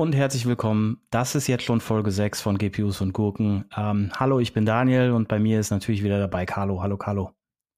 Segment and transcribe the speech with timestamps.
[0.00, 1.02] Und herzlich willkommen.
[1.10, 3.66] Das ist jetzt schon Folge 6 von GPUs und Gurken.
[3.76, 6.82] Ähm, hallo, ich bin Daniel und bei mir ist natürlich wieder dabei Carlo.
[6.82, 7.32] Hallo, Carlo.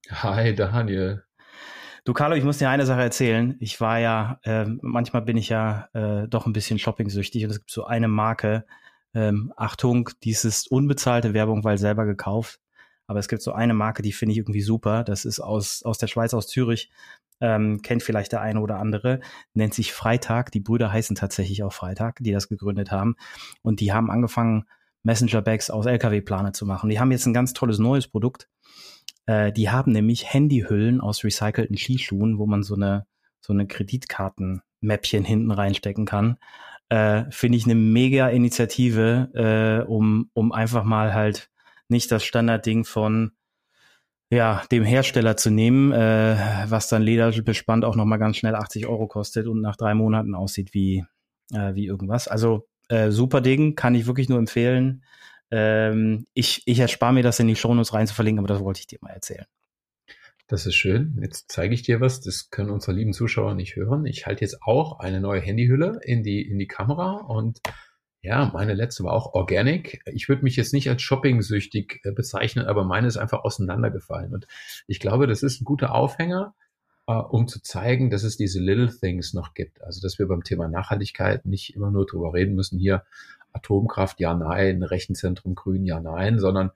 [0.09, 1.25] Hi, Daniel.
[2.05, 3.57] Du, Carlo, ich muss dir eine Sache erzählen.
[3.59, 7.59] Ich war ja, äh, manchmal bin ich ja äh, doch ein bisschen shopping-süchtig und es
[7.59, 8.63] gibt so eine Marke,
[9.13, 12.61] ähm, Achtung, dies ist unbezahlte Werbung, weil selber gekauft.
[13.05, 15.03] Aber es gibt so eine Marke, die finde ich irgendwie super.
[15.03, 16.89] Das ist aus, aus der Schweiz, aus Zürich
[17.41, 19.19] ähm, kennt vielleicht der eine oder andere,
[19.53, 20.51] nennt sich Freitag.
[20.51, 23.15] Die Brüder heißen tatsächlich auch Freitag, die das gegründet haben.
[23.61, 24.65] Und die haben angefangen,
[25.03, 26.89] Messenger-Bags aus LKW-Planer zu machen.
[26.89, 28.47] Die haben jetzt ein ganz tolles neues Produkt.
[29.25, 33.05] Äh, die haben nämlich Handyhüllen aus recycelten Skischuhen, wo man so eine,
[33.41, 36.37] so eine Kreditkarten-Mäppchen hinten reinstecken kann.
[36.89, 41.49] Äh, Finde ich eine mega Initiative, äh, um, um einfach mal halt
[41.89, 43.33] nicht das Standardding von
[44.33, 46.35] ja, dem Hersteller zu nehmen, äh,
[46.67, 50.73] was dann lederbespannt auch nochmal ganz schnell 80 Euro kostet und nach drei Monaten aussieht
[50.73, 51.05] wie,
[51.51, 52.27] äh, wie irgendwas.
[52.27, 55.03] Also äh, super Ding, kann ich wirklich nur empfehlen.
[55.51, 58.79] Ähm, ich, ich erspare mir das in die Shownotes rein zu verlinken, aber das wollte
[58.79, 59.45] ich dir mal erzählen.
[60.47, 61.17] Das ist schön.
[61.21, 62.21] Jetzt zeige ich dir was.
[62.21, 64.05] Das können unsere lieben Zuschauer nicht hören.
[64.05, 67.61] Ich halte jetzt auch eine neue Handyhülle in die, in die Kamera und
[68.23, 70.01] ja, meine letzte war auch Organic.
[70.05, 74.33] Ich würde mich jetzt nicht als shopping-süchtig äh, bezeichnen, aber meine ist einfach auseinandergefallen.
[74.33, 74.47] Und
[74.87, 76.55] ich glaube, das ist ein guter Aufhänger,
[77.05, 79.83] uh, um zu zeigen, dass es diese Little Things noch gibt.
[79.83, 83.03] Also, dass wir beim Thema Nachhaltigkeit nicht immer nur drüber reden müssen, hier
[83.51, 86.71] Atomkraft, ja, nein, Rechenzentrum grün, ja, nein, sondern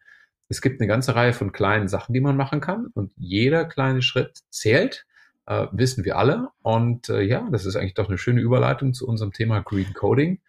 [0.49, 2.87] es gibt eine ganze Reihe von kleinen Sachen, die man machen kann.
[2.93, 5.05] Und jeder kleine Schritt zählt.
[5.49, 6.49] Uh, wissen wir alle.
[6.61, 10.41] Und ja, das ist eigentlich doch eine schöne Überleitung zu unserem Thema Green Coding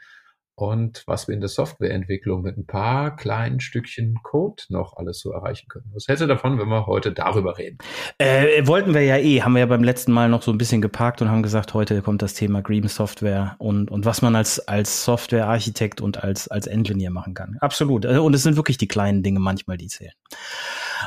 [0.59, 5.31] und was wir in der Softwareentwicklung mit ein paar kleinen Stückchen Code noch alles so
[5.31, 5.89] erreichen können.
[5.95, 7.79] Was hältst du davon, wenn wir heute darüber reden?
[8.19, 10.83] Äh, wollten wir ja eh, haben wir ja beim letzten Mal noch so ein bisschen
[10.83, 14.67] geparkt und haben gesagt, heute kommt das Thema Green Software und, und was man als,
[14.67, 17.57] als Softwarearchitekt und als, als Engineer machen kann.
[17.61, 18.05] Absolut.
[18.05, 20.13] Äh, und es sind wirklich die kleinen Dinge manchmal, die zählen.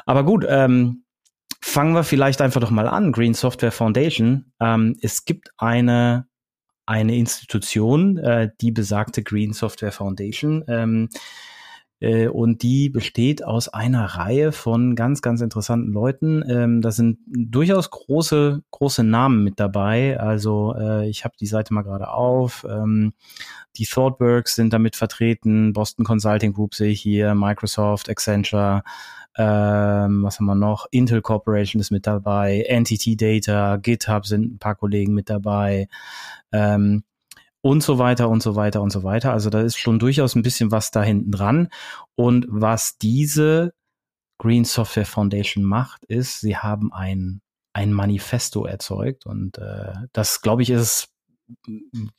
[0.06, 1.04] Aber gut, ähm,
[1.62, 3.12] fangen wir vielleicht einfach doch mal an.
[3.12, 4.54] Green Software Foundation.
[4.62, 6.31] Ähm, es gibt eine
[6.91, 10.66] eine Institution, äh, die besagte Green Software Foundation.
[10.68, 11.07] Ähm,
[12.02, 16.44] äh, und die besteht aus einer Reihe von ganz, ganz interessanten Leuten.
[16.50, 20.19] Ähm, da sind durchaus große, große Namen mit dabei.
[20.19, 22.66] Also äh, ich habe die Seite mal gerade auf.
[22.69, 23.13] Ähm,
[23.78, 28.84] die ThoughtWorks sind damit vertreten, Boston Consulting Group sehe ich hier, Microsoft, Accenture,
[29.38, 30.88] ähm, was haben wir noch?
[30.92, 35.88] Intel Corporation ist mit dabei, Entity Data, GitHub sind ein paar Kollegen mit dabei.
[36.52, 37.03] Ähm,
[37.62, 39.31] und so weiter und so weiter und so weiter.
[39.31, 41.69] Also da ist schon durchaus ein bisschen was da hinten dran.
[42.16, 43.74] Und was diese
[44.40, 47.42] Green Software Foundation macht, ist, sie haben ein,
[47.74, 49.28] ein Manifesto erzeugt.
[49.28, 51.09] Und äh, das, glaube ich, ist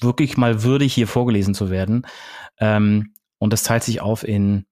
[0.01, 2.07] wirklich mal würdig, hier vorgelesen zu werden.
[2.59, 4.67] Ähm, und das teilt sich auf in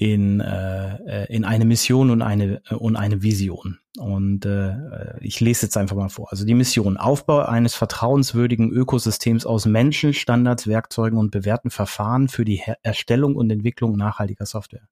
[0.00, 3.80] in, äh, in eine Mission und eine, und eine Vision.
[3.98, 6.28] Und äh, ich lese jetzt einfach mal vor.
[6.30, 12.46] Also die Mission, Aufbau eines vertrauenswürdigen Ökosystems aus Menschen, Standards, Werkzeugen und bewährten Verfahren für
[12.46, 14.88] die Her Erstellung und Entwicklung nachhaltiger Software.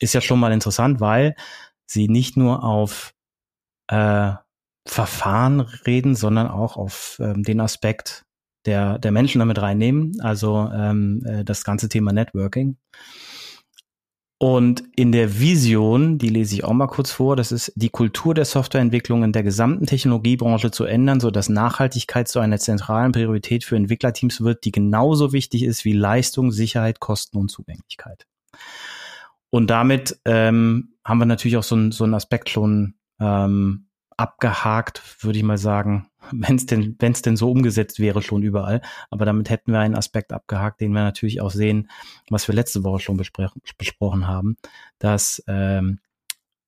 [0.00, 1.36] Ist ja schon mal interessant, weil
[1.84, 3.12] sie nicht nur auf
[3.88, 4.32] äh,
[4.86, 8.24] Verfahren reden, sondern auch auf ähm, den Aspekt
[8.64, 12.78] der, der Menschen damit reinnehmen, also ähm, äh, das ganze Thema Networking.
[14.38, 18.34] Und in der Vision, die lese ich auch mal kurz vor, das ist die Kultur
[18.34, 23.64] der Softwareentwicklung in der gesamten Technologiebranche zu ändern, so dass Nachhaltigkeit zu einer zentralen Priorität
[23.64, 28.26] für Entwicklerteams wird, die genauso wichtig ist wie Leistung, Sicherheit, Kosten und Zugänglichkeit.
[29.50, 35.02] Und damit ähm, haben wir natürlich auch so, ein, so einen Aspekt schon ähm, abgehakt,
[35.22, 38.80] würde ich mal sagen, wenn es denn, wenn es denn so umgesetzt wäre, schon überall.
[39.10, 41.90] Aber damit hätten wir einen Aspekt abgehakt, den wir natürlich auch sehen,
[42.30, 44.56] was wir letzte Woche schon besprochen haben,
[44.98, 45.98] dass ähm,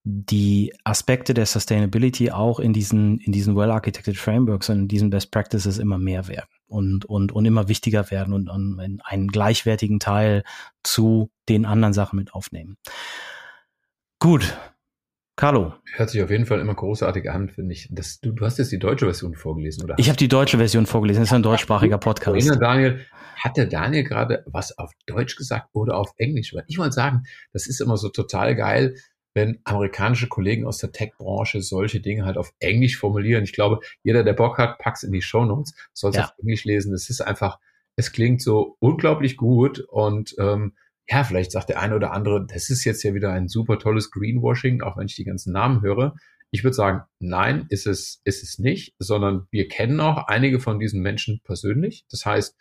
[0.08, 5.32] die Aspekte der Sustainability auch in diesen, in diesen well-architected Frameworks und in diesen Best
[5.32, 10.44] Practices immer mehr werden und, und, und immer wichtiger werden und, und einen gleichwertigen Teil
[10.84, 12.76] zu den anderen Sachen mit aufnehmen.
[14.20, 14.56] Gut,
[15.36, 15.74] Carlo.
[15.92, 17.88] Hört sich auf jeden Fall immer großartig an, finde ich.
[17.90, 19.94] Das, du, du hast jetzt die deutsche Version vorgelesen, oder?
[19.98, 21.20] Ich habe die deutsche Version vorgelesen.
[21.20, 22.36] Das ist ein deutschsprachiger Podcast.
[22.36, 23.06] Erinnere, Daniel,
[23.36, 26.54] hat der Daniel gerade was auf Deutsch gesagt oder auf Englisch?
[26.54, 28.96] Weil ich wollte sagen, das ist immer so total geil,
[29.34, 33.44] wenn amerikanische Kollegen aus der Tech-Branche solche Dinge halt auf Englisch formulieren.
[33.44, 36.24] Ich glaube, jeder, der Bock hat, packt's in die Show Notes, soll es ja.
[36.24, 36.94] auf Englisch lesen.
[36.94, 37.58] Es ist einfach,
[37.96, 40.72] es klingt so unglaublich gut und ähm,
[41.08, 44.10] ja, vielleicht sagt der eine oder andere, das ist jetzt ja wieder ein super tolles
[44.10, 46.14] Greenwashing, auch wenn ich die ganzen Namen höre.
[46.50, 50.78] Ich würde sagen, nein, ist es, ist es nicht, sondern wir kennen auch einige von
[50.78, 52.04] diesen Menschen persönlich.
[52.10, 52.56] Das heißt,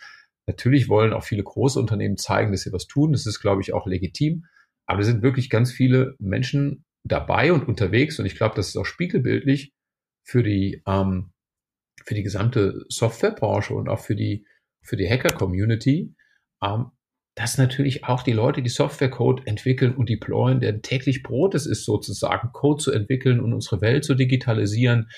[0.47, 3.13] natürlich wollen auch viele große Unternehmen zeigen, dass sie was tun.
[3.13, 4.45] Das ist, glaube ich, auch legitim.
[4.85, 8.19] Aber es sind wirklich ganz viele Menschen dabei und unterwegs.
[8.19, 9.73] Und ich glaube, das ist auch spiegelbildlich
[10.23, 11.31] für die, ähm,
[12.03, 14.45] für die gesamte Softwarebranche und auch für die,
[14.81, 16.13] für die Hacker-Community,
[16.63, 16.91] ähm,
[17.35, 21.83] dass natürlich auch die Leute, die Software-Code entwickeln und deployen, deren täglich Brot es ist,
[21.83, 25.09] sozusagen Code zu entwickeln und unsere Welt zu digitalisieren,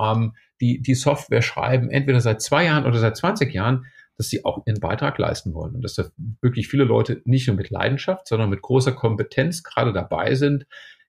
[0.00, 3.84] ähm, die, die Software schreiben, entweder seit zwei Jahren oder seit 20 Jahren,
[4.16, 6.04] dass sie auch ihren Beitrag leisten wollen und dass da
[6.40, 10.66] wirklich viele Leute nicht nur mit Leidenschaft, sondern mit großer Kompetenz gerade dabei sind,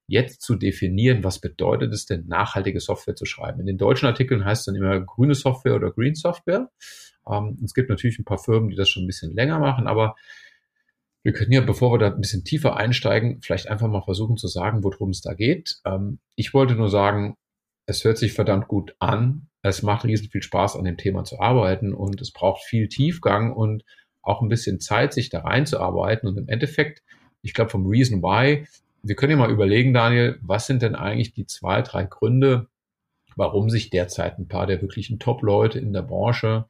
[0.07, 3.61] jetzt zu definieren, was bedeutet es denn, nachhaltige Software zu schreiben.
[3.61, 6.69] In den deutschen Artikeln heißt es dann immer grüne Software oder Green Software.
[7.29, 10.15] Ähm, es gibt natürlich ein paar Firmen, die das schon ein bisschen länger machen, aber
[11.23, 14.47] wir können ja, bevor wir da ein bisschen tiefer einsteigen, vielleicht einfach mal versuchen zu
[14.47, 15.77] sagen, worum es da geht.
[15.85, 17.35] Ähm, ich wollte nur sagen,
[17.85, 19.47] es hört sich verdammt gut an.
[19.61, 23.53] Es macht riesen viel Spaß, an dem Thema zu arbeiten und es braucht viel Tiefgang
[23.53, 23.83] und
[24.21, 26.27] auch ein bisschen Zeit, sich da reinzuarbeiten.
[26.29, 27.01] Und im Endeffekt,
[27.41, 28.67] ich glaube, vom Reason Why,
[29.03, 32.67] wir können ja mal überlegen, Daniel, was sind denn eigentlich die zwei, drei Gründe,
[33.35, 36.65] warum sich derzeit ein paar der wirklichen Top-Leute in der Branche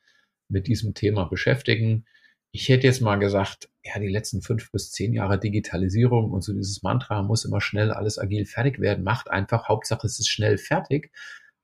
[0.49, 2.05] mit diesem Thema beschäftigen.
[2.51, 6.53] Ich hätte jetzt mal gesagt, ja, die letzten fünf bis zehn Jahre Digitalisierung und so
[6.53, 10.57] dieses Mantra muss immer schnell alles agil fertig werden, macht einfach, Hauptsache es ist schnell
[10.57, 11.11] fertig,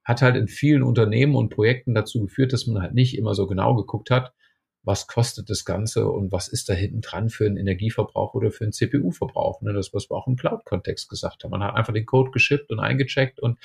[0.03, 3.47] hat halt in vielen Unternehmen und Projekten dazu geführt, dass man halt nicht immer so
[3.47, 4.33] genau geguckt hat,
[4.83, 8.65] was kostet das Ganze und was ist da hinten dran für einen Energieverbrauch oder für
[8.65, 9.61] einen CPU-Verbrauch.
[9.61, 9.73] Ne?
[9.73, 11.51] Das, was wir auch im Cloud-Kontext gesagt haben.
[11.51, 13.59] Man hat einfach den Code geschippt und eingecheckt und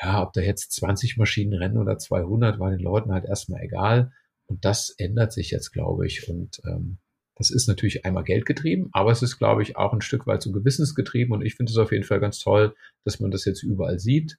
[0.00, 4.12] ja, ob da jetzt 20 Maschinen rennen oder 200, war den Leuten halt erstmal egal.
[4.46, 6.28] Und das ändert sich jetzt, glaube ich.
[6.28, 6.98] Und ähm,
[7.36, 10.52] das ist natürlich einmal geldgetrieben, aber es ist, glaube ich, auch ein Stück weit so
[10.52, 11.34] gewissensgetrieben.
[11.34, 12.74] Und ich finde es auf jeden Fall ganz toll,
[13.04, 14.38] dass man das jetzt überall sieht.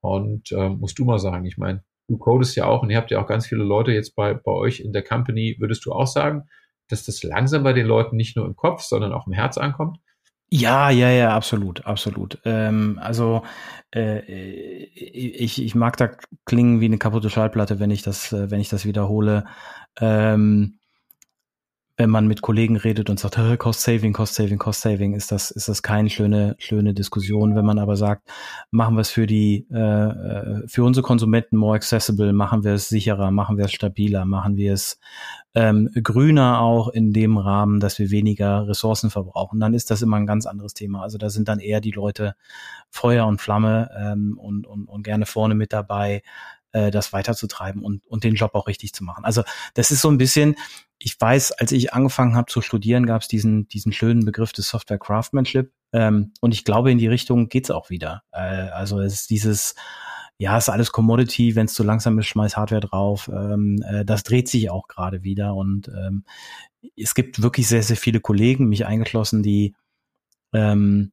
[0.00, 3.10] Und ähm, musst du mal sagen, ich meine, du codest ja auch und ihr habt
[3.10, 5.56] ja auch ganz viele Leute jetzt bei, bei euch in der Company.
[5.58, 6.48] Würdest du auch sagen,
[6.88, 9.98] dass das langsam bei den Leuten nicht nur im Kopf, sondern auch im Herz ankommt?
[10.56, 12.38] Ja, ja, ja, absolut, absolut.
[12.44, 13.42] Ähm, also
[13.92, 14.20] äh,
[14.94, 16.10] ich, ich mag da
[16.44, 19.46] klingen wie eine kaputte Schallplatte, wenn ich das, äh, wenn ich das wiederhole.
[20.00, 20.78] Ähm,
[21.96, 25.52] wenn man mit Kollegen redet und sagt, Cost Saving, Cost Saving, Cost Saving, ist das,
[25.52, 27.54] ist das keine schöne, schöne Diskussion.
[27.54, 28.28] Wenn man aber sagt,
[28.72, 32.88] machen wir es für die, äh, äh, für unsere Konsumenten more accessible, machen wir es
[32.88, 34.98] sicherer, machen wir es stabiler, machen wir es
[35.54, 40.16] ähm, grüner auch in dem Rahmen, dass wir weniger Ressourcen verbrauchen, dann ist das immer
[40.16, 41.02] ein ganz anderes Thema.
[41.02, 42.34] Also da sind dann eher die Leute
[42.90, 46.22] Feuer und Flamme ähm, und, und, und gerne vorne mit dabei,
[46.72, 49.24] äh, das weiterzutreiben und, und den Job auch richtig zu machen.
[49.24, 49.44] Also
[49.74, 50.56] das ist so ein bisschen,
[50.98, 54.68] ich weiß, als ich angefangen habe zu studieren, gab es diesen, diesen schönen Begriff des
[54.68, 55.72] Software Craftsmanship.
[55.92, 58.22] Ähm, und ich glaube, in die Richtung geht's auch wieder.
[58.32, 59.74] Äh, also es ist dieses,
[60.38, 63.28] ja, ist alles Commodity, wenn es zu langsam ist, schmeiß Hardware drauf.
[63.32, 65.54] Ähm, äh, das dreht sich auch gerade wieder.
[65.54, 66.24] Und ähm,
[66.96, 69.74] es gibt wirklich sehr, sehr viele Kollegen, mich eingeschlossen, die
[70.52, 71.12] ähm,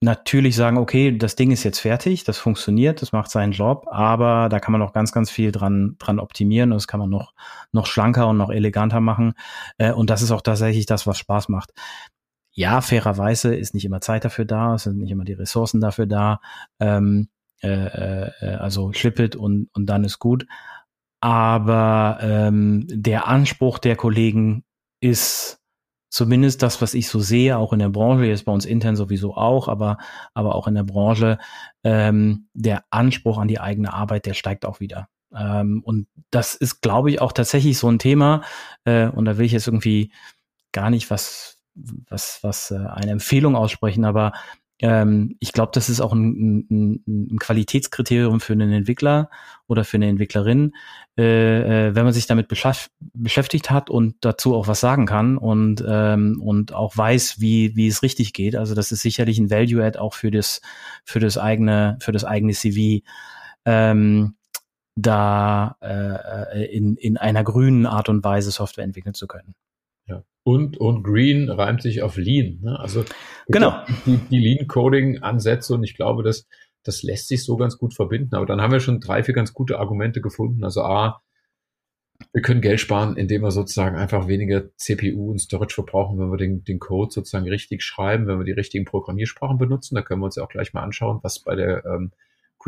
[0.00, 4.48] natürlich sagen, okay, das Ding ist jetzt fertig, das funktioniert, das macht seinen Job, aber
[4.48, 7.34] da kann man noch ganz, ganz viel dran, dran optimieren und das kann man noch,
[7.72, 9.34] noch schlanker und noch eleganter machen.
[9.76, 11.72] Äh, und das ist auch tatsächlich das, was Spaß macht.
[12.52, 16.06] Ja, fairerweise ist nicht immer Zeit dafür da, es sind nicht immer die Ressourcen dafür
[16.06, 16.40] da.
[16.80, 17.28] Ähm,
[17.62, 20.46] äh, äh, also ship it und, und dann ist gut.
[21.20, 24.64] Aber ähm, der Anspruch der Kollegen
[25.00, 25.57] ist
[26.08, 29.34] zumindest das, was ich so sehe, auch in der Branche, jetzt bei uns intern sowieso
[29.34, 29.98] auch, aber,
[30.34, 31.38] aber auch in der Branche,
[31.84, 35.08] ähm, der Anspruch an die eigene Arbeit, der steigt auch wieder.
[35.34, 38.42] Ähm, und das ist, glaube ich, auch tatsächlich so ein Thema,
[38.84, 40.12] äh, und da will ich jetzt irgendwie
[40.72, 44.32] gar nicht was, was, was äh, eine Empfehlung aussprechen, aber
[44.80, 49.28] ähm, ich glaube, das ist auch ein, ein, ein, Qualitätskriterium für einen Entwickler
[49.66, 50.74] oder für eine Entwicklerin,
[51.16, 55.84] äh, äh, wenn man sich damit beschäftigt hat und dazu auch was sagen kann und,
[55.86, 58.54] ähm, und auch weiß, wie, wie es richtig geht.
[58.54, 60.60] Also das ist sicherlich ein Value-Add auch für das,
[61.04, 63.04] für das eigene, für das eigene CV.
[63.64, 64.34] Ähm,
[65.00, 69.54] da äh, in, in einer grünen Art und Weise Software entwickeln zu können.
[70.44, 72.60] Und, und Green reimt sich auf Lean.
[72.62, 72.78] Ne?
[72.78, 73.04] Also
[73.48, 73.84] genau.
[74.06, 76.46] die, die Lean-Coding-Ansätze und ich glaube, das,
[76.82, 78.34] das lässt sich so ganz gut verbinden.
[78.34, 80.64] Aber dann haben wir schon drei, vier ganz gute Argumente gefunden.
[80.64, 81.20] Also A,
[82.32, 86.36] wir können Geld sparen, indem wir sozusagen einfach weniger CPU und Storage verbrauchen, wenn wir
[86.36, 89.94] den, den Code sozusagen richtig schreiben, wenn wir die richtigen Programmiersprachen benutzen.
[89.94, 92.12] Da können wir uns ja auch gleich mal anschauen, was bei der ähm,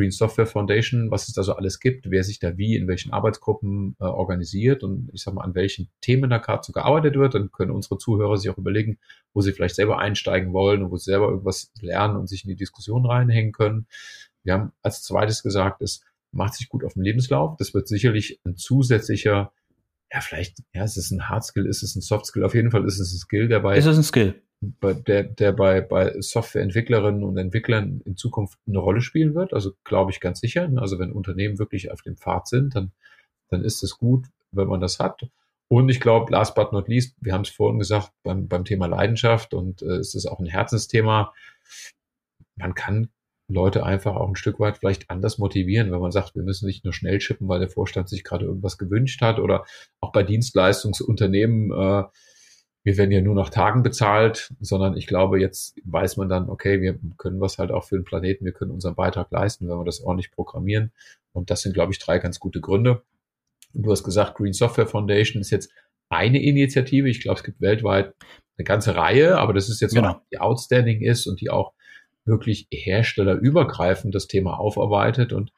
[0.01, 3.13] Green Software Foundation, was es da so alles gibt, wer sich da wie in welchen
[3.13, 7.35] Arbeitsgruppen äh, organisiert und ich sag mal, an welchen Themen da gerade so gearbeitet wird.
[7.35, 8.99] Dann können unsere Zuhörer sich auch überlegen,
[9.35, 12.49] wo sie vielleicht selber einsteigen wollen und wo sie selber irgendwas lernen und sich in
[12.49, 13.87] die Diskussion reinhängen können.
[14.43, 16.03] Wir haben als zweites gesagt, es
[16.33, 17.59] macht sich gut auf dem Lebenslauf.
[17.59, 19.53] Das wird sicherlich ein zusätzlicher,
[20.11, 22.45] ja, vielleicht, ja, ist es ein Hard Skill, ist es ein Soft Skill?
[22.45, 24.43] Auf jeden Fall ist es ein Skill, der bei, ist es ein Skill?
[24.63, 29.55] Bei, der, der bei, bei Softwareentwicklerinnen und Entwicklern in Zukunft eine Rolle spielen wird.
[29.55, 30.71] Also glaube ich ganz sicher.
[30.77, 32.93] Also wenn Unternehmen wirklich auf dem Pfad sind, dann,
[33.49, 35.29] dann ist es gut, wenn man das hat.
[35.69, 38.87] Und ich glaube, last but not least, wir haben es vorhin gesagt, beim, beim Thema
[38.87, 41.33] Leidenschaft und äh, es ist auch ein Herzensthema.
[42.57, 43.09] Man kann
[43.47, 46.85] Leute einfach auch ein Stück weit vielleicht anders motivieren, wenn man sagt, wir müssen nicht
[46.85, 49.65] nur schnell schippen, weil der Vorstand sich gerade irgendwas gewünscht hat oder
[50.01, 52.05] auch bei Dienstleistungsunternehmen, äh,
[52.83, 56.81] wir werden ja nur nach Tagen bezahlt, sondern ich glaube, jetzt weiß man dann, okay,
[56.81, 59.85] wir können was halt auch für den Planeten, wir können unseren Beitrag leisten, wenn wir
[59.85, 60.91] das ordentlich programmieren.
[61.33, 63.03] Und das sind, glaube ich, drei ganz gute Gründe.
[63.75, 65.71] Und du hast gesagt, Green Software Foundation ist jetzt
[66.09, 67.09] eine Initiative.
[67.09, 68.15] Ich glaube, es gibt weltweit
[68.57, 70.21] eine ganze Reihe, aber das ist jetzt genau.
[70.33, 71.73] die outstanding ist und die auch
[72.25, 75.53] wirklich herstellerübergreifend das Thema aufarbeitet und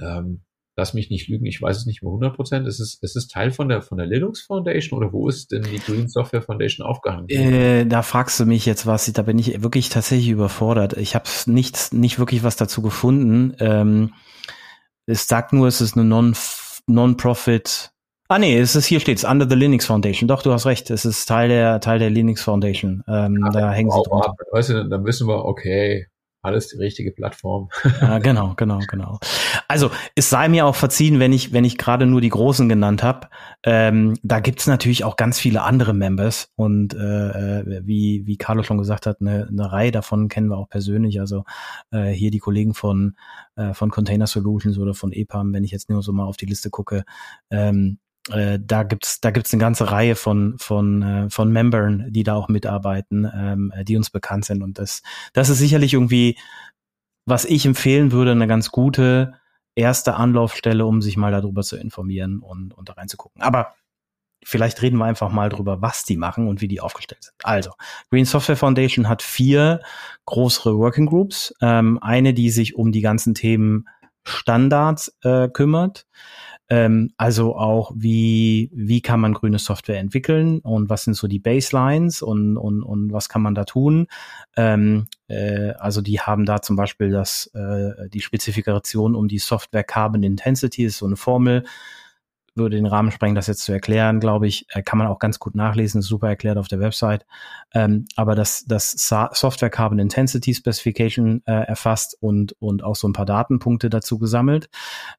[0.00, 0.40] ähm,
[0.76, 2.66] lass mich nicht lügen, ich weiß es nicht mehr 100 Prozent.
[2.66, 5.62] Ist es, ist es Teil von der, von der Linux Foundation oder wo ist denn
[5.62, 7.28] die Green Software Foundation aufgehangen?
[7.28, 10.96] Äh, da fragst du mich jetzt was, da bin ich wirklich tatsächlich überfordert.
[10.96, 13.54] Ich habe nicht, nicht wirklich was dazu gefunden.
[13.58, 14.14] Ähm,
[15.06, 16.36] es sagt nur, es ist eine Non-
[16.86, 17.92] Non-Profit
[18.30, 20.28] Ah nee, es ist hier steht's Under the Linux Foundation.
[20.28, 20.88] Doch, du hast recht.
[20.90, 23.02] Es ist Teil der Teil der Linux Foundation.
[23.08, 24.34] Ähm, ja, da hängen sie drunter.
[24.52, 26.06] Weißt du, dann wissen wir, okay,
[26.42, 27.68] alles die richtige Plattform.
[28.00, 29.18] Ja, genau, genau, genau.
[29.68, 33.02] Also es sei mir auch verziehen, wenn ich, wenn ich gerade nur die Großen genannt
[33.02, 33.28] habe.
[33.62, 38.62] Ähm, da gibt's natürlich auch ganz viele andere Members und äh, äh, wie, wie Carlo
[38.62, 41.20] schon gesagt hat, eine, eine Reihe davon kennen wir auch persönlich.
[41.20, 41.44] Also
[41.90, 43.16] äh, hier die Kollegen von,
[43.56, 46.46] äh, von Container Solutions oder von EPAM, wenn ich jetzt nur so mal auf die
[46.46, 47.04] Liste gucke,
[47.50, 47.98] ähm,
[48.32, 52.34] äh, da gibt's da gibt's eine ganze Reihe von von äh, von Membern, die da
[52.34, 56.38] auch mitarbeiten, ähm, die uns bekannt sind und das das ist sicherlich irgendwie
[57.26, 59.34] was ich empfehlen würde, eine ganz gute
[59.74, 63.42] erste Anlaufstelle, um sich mal darüber zu informieren und und da reinzugucken.
[63.42, 63.74] Aber
[64.44, 67.34] vielleicht reden wir einfach mal drüber, was die machen und wie die aufgestellt sind.
[67.42, 67.72] Also,
[68.10, 69.80] Green Software Foundation hat vier
[70.26, 71.54] größere Working Groups.
[71.60, 73.86] Ähm, eine, die sich um die ganzen Themen
[74.24, 76.06] Standards äh, kümmert.
[76.70, 81.40] Ähm, also auch, wie, wie kann man grüne Software entwickeln und was sind so die
[81.40, 84.06] Baselines und, und, und was kann man da tun.
[84.56, 89.82] Ähm, äh, also die haben da zum Beispiel das, äh, die Spezifikation um die Software
[89.82, 91.64] Carbon Intensity, ist so eine Formel,
[92.60, 95.38] würde den Rahmen sprengen, das jetzt zu erklären, glaube ich, äh, kann man auch ganz
[95.38, 97.26] gut nachlesen, super erklärt auf der Website.
[97.74, 98.92] Ähm, aber das, das
[99.32, 104.70] Software Carbon Intensity Specification äh, erfasst und, und auch so ein paar Datenpunkte dazu gesammelt.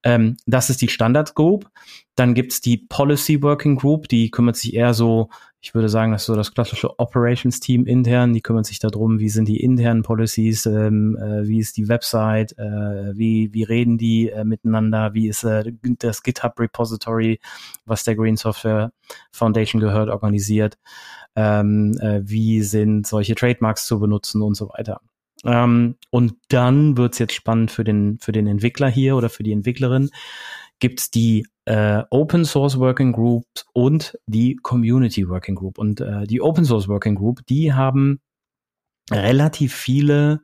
[0.03, 1.69] Ähm, das ist die Standard Group.
[2.15, 5.29] Dann gibt's die Policy Working Group, die kümmert sich eher so
[5.63, 9.29] ich würde sagen, das ist so das klassische Operations-Team intern, die kümmert sich darum, wie
[9.29, 14.29] sind die internen Policies, ähm, äh, wie ist die Website, äh, wie, wie reden die
[14.29, 17.39] äh, miteinander, wie ist äh, das GitHub-Repository,
[17.85, 18.91] was der Green Software
[19.31, 20.79] Foundation gehört, organisiert,
[21.35, 24.99] ähm, äh, wie sind solche Trademarks zu benutzen und so weiter.
[25.43, 29.51] Ähm, und dann wird's jetzt spannend für den, für den Entwickler hier oder für die
[29.51, 30.09] Entwicklerin,
[30.81, 35.77] gibt's die äh, Open Source Working Group und die Community Working Group.
[35.77, 38.19] Und äh, die Open Source Working Group, die haben
[39.09, 40.41] relativ viele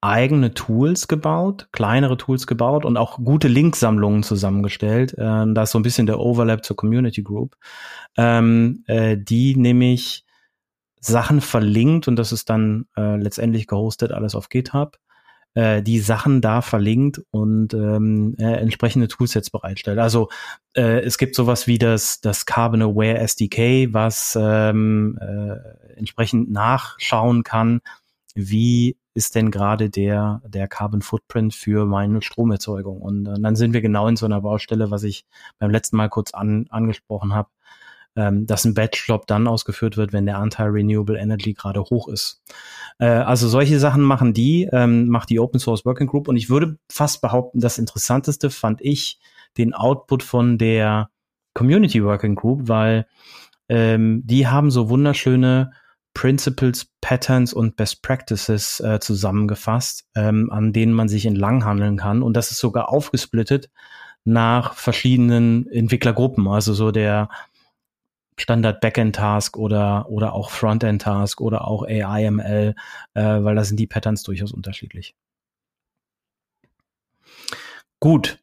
[0.00, 5.14] eigene Tools gebaut, kleinere Tools gebaut und auch gute Linksammlungen zusammengestellt.
[5.14, 7.56] Äh, da ist so ein bisschen der Overlap zur Community Group,
[8.16, 10.24] ähm, äh, die nämlich
[11.00, 14.98] Sachen verlinkt und das ist dann äh, letztendlich gehostet alles auf GitHub
[15.56, 19.98] äh, die Sachen da verlinkt und ähm, äh, entsprechende Toolsets bereitstellt.
[19.98, 20.28] Also
[20.74, 27.42] äh, es gibt sowas wie das, das Carbon Aware SDK, was ähm, äh, entsprechend nachschauen
[27.42, 27.80] kann,
[28.34, 33.00] wie ist denn gerade der, der Carbon Footprint für meine Stromerzeugung.
[33.00, 35.24] Und äh, dann sind wir genau in so einer Baustelle, was ich
[35.58, 37.48] beim letzten Mal kurz an, angesprochen habe,
[38.16, 42.42] ähm, dass ein Batch-Job dann ausgeführt wird, wenn der Anteil Renewable Energy gerade hoch ist.
[42.98, 46.48] Äh, also solche Sachen machen die, ähm, macht die Open Source Working Group und ich
[46.50, 49.18] würde fast behaupten, das Interessanteste fand ich
[49.58, 51.10] den Output von der
[51.54, 53.06] Community Working Group, weil
[53.68, 55.72] ähm, die haben so wunderschöne
[56.14, 62.22] Principles, Patterns und Best Practices äh, zusammengefasst, ähm, an denen man sich entlang handeln kann.
[62.22, 63.68] Und das ist sogar aufgesplittet
[64.24, 66.48] nach verschiedenen Entwicklergruppen.
[66.48, 67.28] Also so der
[68.38, 72.74] Standard Backend Task oder, oder auch Frontend Task oder auch AIML,
[73.14, 75.14] äh, weil da sind die Patterns durchaus unterschiedlich.
[78.00, 78.38] Gut.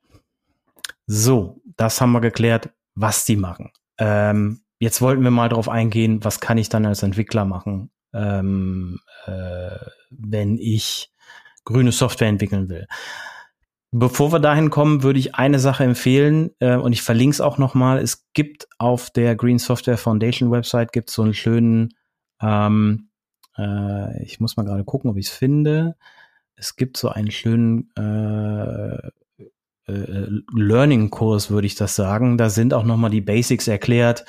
[1.06, 3.72] So, das haben wir geklärt, was die machen.
[3.98, 9.00] Ähm, jetzt wollten wir mal darauf eingehen, was kann ich dann als Entwickler machen, ähm,
[9.26, 9.78] äh,
[10.10, 11.12] wenn ich
[11.66, 12.88] grüne Software entwickeln will.
[13.96, 17.60] Bevor wir dahin kommen, würde ich eine Sache empfehlen äh, und ich verlinke es auch
[17.60, 18.00] nochmal.
[18.00, 21.94] Es gibt auf der Green Software Foundation Website gibt so einen schönen,
[22.42, 23.10] ähm,
[23.56, 25.96] äh, ich muss mal gerade gucken, ob ich es finde.
[26.56, 29.12] Es gibt so einen schönen äh,
[29.88, 32.38] äh, Learning-Kurs, würde ich das sagen.
[32.38, 34.26] Da sind auch nochmal die Basics erklärt,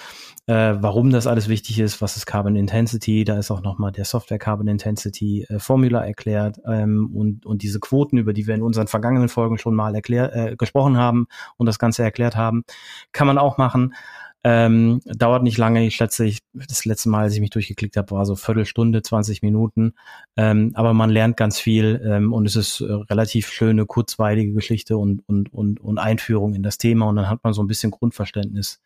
[0.46, 4.04] äh, warum das alles wichtig ist, was ist Carbon Intensity, da ist auch nochmal der
[4.04, 8.62] Software Carbon Intensity äh, Formula erklärt ähm, und, und diese Quoten, über die wir in
[8.62, 12.64] unseren vergangenen Folgen schon mal erklär, äh, gesprochen haben und das Ganze erklärt haben,
[13.12, 13.94] kann man auch machen.
[14.46, 15.86] Ähm, dauert nicht lange.
[15.86, 19.40] Ich schätze, ich, das letzte Mal, als ich mich durchgeklickt habe, war so Viertelstunde, 20
[19.40, 19.94] Minuten.
[20.36, 24.98] Ähm, aber man lernt ganz viel ähm, und es ist äh, relativ schöne, kurzweilige Geschichte
[24.98, 27.08] und, und, und, und Einführung in das Thema.
[27.08, 28.82] Und dann hat man so ein bisschen Grundverständnis,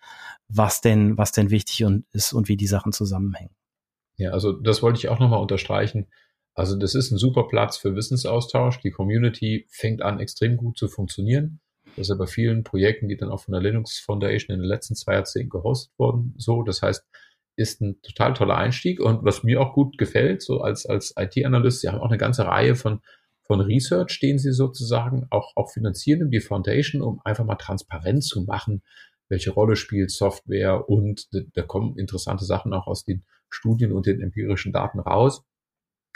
[0.48, 3.50] was denn, was denn wichtig und ist und wie die Sachen zusammenhängen.
[4.16, 6.06] Ja, also das wollte ich auch nochmal unterstreichen.
[6.54, 8.80] Also das ist ein super Platz für Wissensaustausch.
[8.80, 11.60] Die Community fängt an, extrem gut zu funktionieren.
[11.98, 14.68] Das ist ja bei vielen Projekten, die dann auch von der Linux Foundation in den
[14.68, 16.62] letzten zwei Jahrzehnten gehostet wurden, so.
[16.62, 17.04] Das heißt,
[17.56, 19.00] ist ein total toller Einstieg.
[19.00, 22.46] Und was mir auch gut gefällt, so als, als IT-Analyst, sie haben auch eine ganze
[22.46, 23.00] Reihe von,
[23.42, 28.22] von Research, den sie sozusagen auch, auch finanzieren in die Foundation, um einfach mal transparent
[28.22, 28.82] zu machen,
[29.28, 34.20] welche Rolle spielt Software und da kommen interessante Sachen auch aus den Studien und den
[34.20, 35.42] empirischen Daten raus.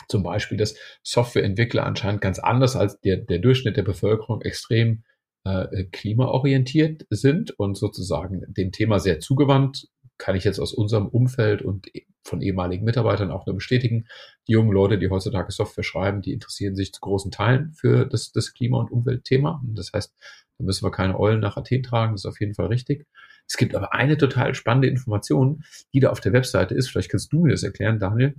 [0.09, 5.03] Zum Beispiel, dass Softwareentwickler anscheinend ganz anders als der, der Durchschnitt der Bevölkerung extrem
[5.44, 11.62] äh, klimaorientiert sind und sozusagen dem Thema sehr zugewandt, kann ich jetzt aus unserem Umfeld
[11.62, 14.06] und e, von ehemaligen Mitarbeitern auch nur bestätigen.
[14.46, 18.30] Die jungen Leute, die heutzutage Software schreiben, die interessieren sich zu großen Teilen für das,
[18.30, 19.61] das Klima- und Umweltthema.
[19.64, 20.14] Das heißt,
[20.58, 23.06] da müssen wir keine Eulen nach Athen tragen, das ist auf jeden Fall richtig.
[23.49, 26.88] Es gibt aber eine total spannende Information, die da auf der Webseite ist.
[26.88, 28.37] Vielleicht kannst du mir das erklären, Daniel.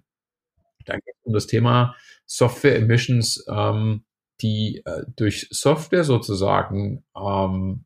[0.85, 4.05] Da geht es um das Thema Software Emissions ähm,
[4.43, 7.85] die äh, durch Software sozusagen ähm,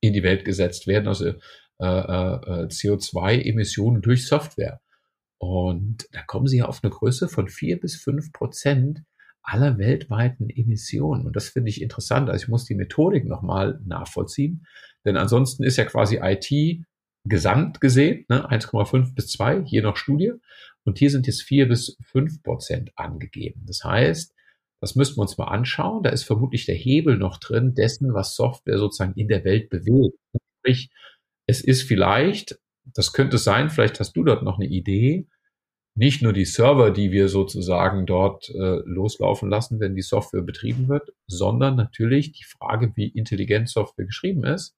[0.00, 1.32] in die Welt gesetzt werden, also äh,
[1.80, 4.80] äh, CO2-Emissionen durch Software.
[5.38, 9.02] Und da kommen sie ja auf eine Größe von vier bis fünf Prozent
[9.42, 11.26] aller weltweiten Emissionen.
[11.26, 12.28] Und das finde ich interessant.
[12.28, 14.66] Also ich muss die Methodik nochmal nachvollziehen.
[15.04, 16.84] Denn ansonsten ist ja quasi IT
[17.24, 20.32] gesamt gesehen, ne, 1,5 bis 2, je nach Studie.
[20.84, 23.64] Und hier sind jetzt vier bis fünf Prozent angegeben.
[23.66, 24.34] Das heißt,
[24.80, 26.02] das müssten wir uns mal anschauen.
[26.02, 30.16] Da ist vermutlich der Hebel noch drin dessen, was Software sozusagen in der Welt bewegt.
[30.60, 30.90] Sprich,
[31.46, 35.26] es ist vielleicht, das könnte sein, vielleicht hast du dort noch eine Idee,
[35.98, 40.88] nicht nur die Server, die wir sozusagen dort äh, loslaufen lassen, wenn die Software betrieben
[40.88, 44.76] wird, sondern natürlich die Frage, wie intelligent Software geschrieben ist,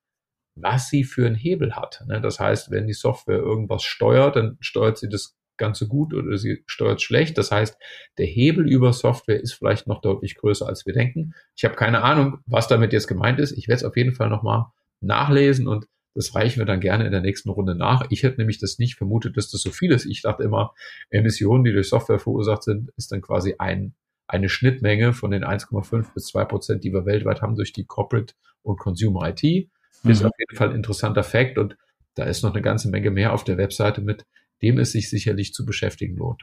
[0.55, 2.03] was sie für einen Hebel hat.
[2.07, 2.23] Ne?
[2.23, 6.37] Das heißt, wenn die Software irgendwas steuert, dann steuert sie das ganz so gut oder
[6.37, 7.38] sie steuert schlecht.
[7.38, 7.79] Das heißt,
[8.18, 11.35] der Hebel über Software ist vielleicht noch deutlich größer, als wir denken.
[11.55, 13.53] Ich habe keine Ahnung, was damit jetzt gemeint ist.
[13.53, 14.66] Ich werde es auf jeden Fall nochmal
[15.01, 18.07] nachlesen und das reichen wir dann gerne in der nächsten Runde nach.
[18.11, 20.07] Ich hätte nämlich das nicht vermutet, dass das so viel ist.
[20.07, 20.75] Ich dachte immer,
[21.11, 23.94] Emissionen, die durch Software verursacht sind, ist dann quasi ein,
[24.27, 28.35] eine Schnittmenge von den 1,5 bis 2 Prozent, die wir weltweit haben durch die Corporate
[28.62, 29.68] und Consumer IT.
[30.03, 30.11] Mhm.
[30.11, 31.77] Ist auf jeden Fall ein interessanter Fakt und
[32.16, 34.27] da ist noch eine ganze Menge mehr auf der Webseite mit,
[34.62, 36.42] dem es sich sicherlich zu beschäftigen lohnt.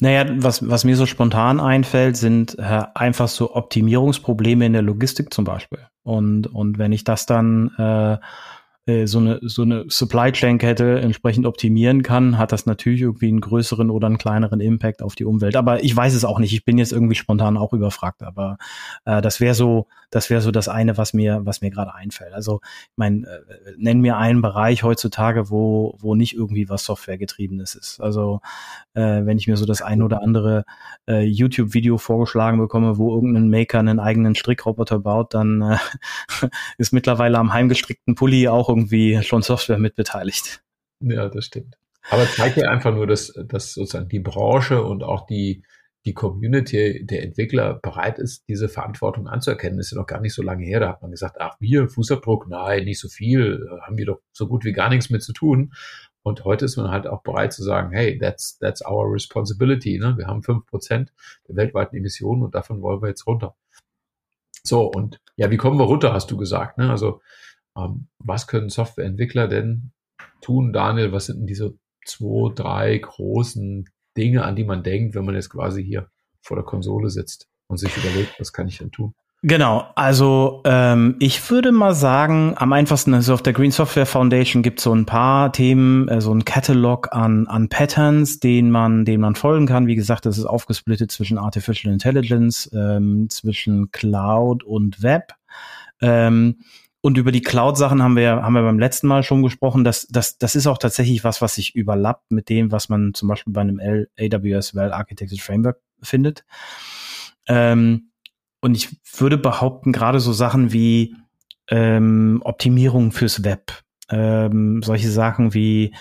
[0.00, 5.32] Naja, was, was mir so spontan einfällt, sind äh, einfach so Optimierungsprobleme in der Logistik
[5.34, 5.86] zum Beispiel.
[6.02, 8.16] Und, und wenn ich das dann äh,
[8.86, 13.28] äh, so eine, so eine Supply Chain Kette entsprechend optimieren kann, hat das natürlich irgendwie
[13.28, 15.54] einen größeren oder einen kleineren Impact auf die Umwelt.
[15.56, 16.54] Aber ich weiß es auch nicht.
[16.54, 18.22] Ich bin jetzt irgendwie spontan auch überfragt.
[18.22, 18.56] Aber
[19.04, 22.32] äh, das wäre so, das wäre so das eine, was mir, was mir gerade einfällt.
[22.32, 27.74] Also, ich meine, äh, nenn mir einen Bereich heutzutage, wo, wo nicht irgendwie was Softwaregetriebenes
[27.74, 28.00] ist.
[28.00, 28.40] Also,
[28.94, 30.64] äh, wenn ich mir so das ein oder andere
[31.06, 35.78] äh, YouTube-Video vorgeschlagen bekomme, wo irgendein Maker einen eigenen Strickroboter baut, dann äh,
[36.78, 40.62] ist mittlerweile am heimgestrickten Pulli auch irgendwie schon Software mitbeteiligt.
[41.00, 41.76] Ja, das stimmt.
[42.08, 45.62] Aber zeigt ja einfach nur, dass, dass sozusagen die Branche und auch die,
[46.06, 49.76] die Community der Entwickler bereit ist, diese Verantwortung anzuerkennen.
[49.76, 50.80] Das ist ja noch gar nicht so lange her.
[50.80, 54.46] Da hat man gesagt, ach, wir, Fußabdruck, nein, nicht so viel, haben wir doch so
[54.46, 55.72] gut wie gar nichts mit zu tun.
[56.22, 59.98] Und heute ist man halt auch bereit zu sagen, hey, that's, that's our responsibility.
[59.98, 60.16] Ne?
[60.16, 61.12] Wir haben fünf Prozent
[61.48, 63.56] der weltweiten Emissionen und davon wollen wir jetzt runter.
[64.62, 66.76] So, und ja, wie kommen wir runter, hast du gesagt.
[66.76, 66.90] Ne?
[66.90, 67.22] Also
[67.74, 69.92] was können Softwareentwickler denn
[70.40, 71.12] tun, Daniel?
[71.12, 75.50] Was sind denn diese zwei, drei großen Dinge, an die man denkt, wenn man jetzt
[75.50, 76.08] quasi hier
[76.42, 79.14] vor der Konsole sitzt und sich überlegt, was kann ich denn tun?
[79.42, 84.62] Genau, also ähm, ich würde mal sagen, am einfachsten, also auf der Green Software Foundation
[84.62, 89.06] gibt es so ein paar Themen, äh, so ein Catalog an, an Patterns, den man,
[89.06, 89.86] den man folgen kann.
[89.86, 95.32] Wie gesagt, das ist aufgesplittet zwischen Artificial Intelligence, ähm, zwischen Cloud und Web.
[96.02, 96.58] Ähm,
[97.02, 99.84] und über die Cloud-Sachen haben wir, haben wir beim letzten Mal schon gesprochen.
[99.84, 103.28] Das, das, das ist auch tatsächlich was, was sich überlappt mit dem, was man zum
[103.28, 106.44] Beispiel bei einem AWS Well Architected Framework findet.
[107.46, 108.10] Ähm,
[108.60, 111.16] und ich würde behaupten, gerade so Sachen wie
[111.68, 113.72] ähm, Optimierung fürs Web,
[114.10, 115.94] ähm, solche Sachen wie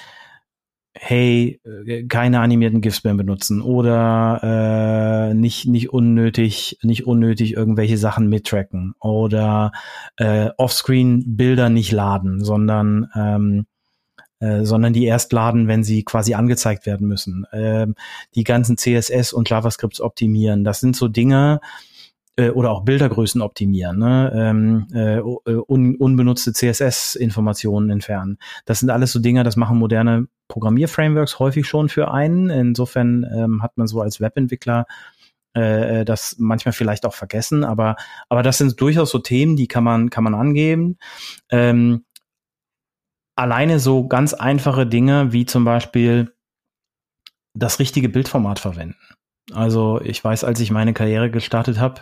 [1.02, 7.98] hey, äh, keine animierten GIFs mehr benutzen oder äh, nicht nicht unnötig nicht unnötig irgendwelche
[7.98, 9.72] Sachen mittracken oder
[10.18, 13.66] äh, Offscreen Bilder nicht laden, sondern ähm,
[14.42, 17.46] äh, sondern die erst laden, wenn sie quasi angezeigt werden müssen.
[17.54, 17.96] Ähm,
[18.36, 20.64] die ganzen CSS und JavaScripts optimieren.
[20.64, 21.89] Das sind so Dinge, äh,
[22.48, 24.32] oder auch Bildergrößen optimieren, ne?
[24.34, 28.38] ähm, äh, äh un, unbenutzte CSS-Informationen entfernen.
[28.66, 32.50] Das sind alles so Dinge, das machen moderne Programmierframeworks häufig schon für einen.
[32.50, 34.86] Insofern ähm, hat man so als Webentwickler
[35.54, 37.96] äh, das manchmal vielleicht auch vergessen, aber
[38.30, 40.98] aber das sind durchaus so Themen, die kann man kann man angeben.
[41.50, 42.06] Ähm,
[43.36, 46.34] alleine so ganz einfache Dinge wie zum Beispiel
[47.54, 48.98] das richtige Bildformat verwenden.
[49.52, 52.02] Also ich weiß, als ich meine Karriere gestartet habe,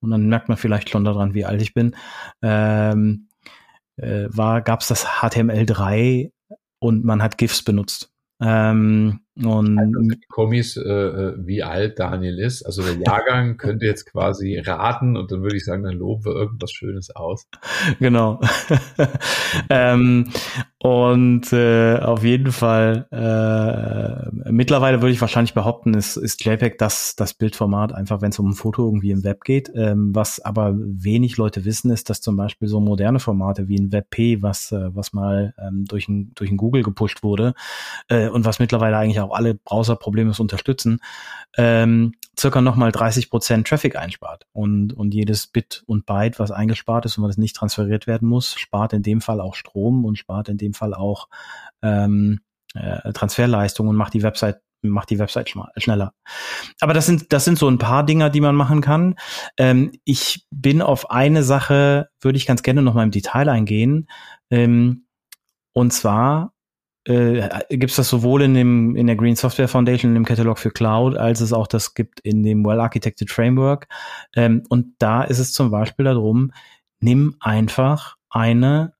[0.00, 1.96] und dann merkt man vielleicht schon daran, wie alt ich bin,
[2.42, 3.28] ähm,
[3.96, 6.32] äh, war, gab es das HTML3
[6.78, 8.12] und man hat GIFs benutzt.
[8.40, 12.64] Ähm, und also Kommis, äh, äh, wie alt Daniel ist.
[12.64, 16.32] Also der Jahrgang könnte jetzt quasi raten und dann würde ich sagen, dann loben wir
[16.32, 17.46] irgendwas Schönes aus.
[17.98, 18.40] Genau.
[19.70, 20.28] ähm,
[20.78, 27.14] und äh, auf jeden Fall, äh, mittlerweile würde ich wahrscheinlich behaupten, ist, ist JPEG das,
[27.16, 29.70] das Bildformat, einfach wenn es um ein Foto irgendwie im Web geht.
[29.74, 33.92] Ähm, was aber wenig Leute wissen, ist, dass zum Beispiel so moderne Formate wie ein
[33.92, 37.54] WebP, was, äh, was mal ähm, durch, ein, durch ein Google gepusht wurde
[38.08, 41.00] äh, und was mittlerweile eigentlich auch alle Browser problemlos unterstützen,
[41.56, 44.46] ähm, circa nochmal 30 Prozent Traffic einspart.
[44.52, 48.54] Und, und jedes Bit und Byte, was eingespart ist und was nicht transferiert werden muss,
[48.54, 51.28] spart in dem Fall auch Strom und spart in dem Fall auch
[51.82, 52.40] ähm,
[52.74, 56.12] äh, Transferleistung und macht die Website macht die Website schneller.
[56.80, 59.14] Aber das sind das sind so ein paar Dinger, die man machen kann.
[59.56, 64.08] Ähm, ich bin auf eine Sache, würde ich ganz gerne noch mal im Detail eingehen.
[64.50, 65.06] Ähm,
[65.72, 66.51] und zwar
[67.04, 70.58] äh, gibt es das sowohl in dem in der Green Software Foundation in dem Katalog
[70.58, 73.88] für Cloud, als es auch das gibt in dem Well Architected Framework.
[74.36, 76.52] Ähm, und da ist es zum Beispiel darum,
[77.00, 78.94] nimm einfach eine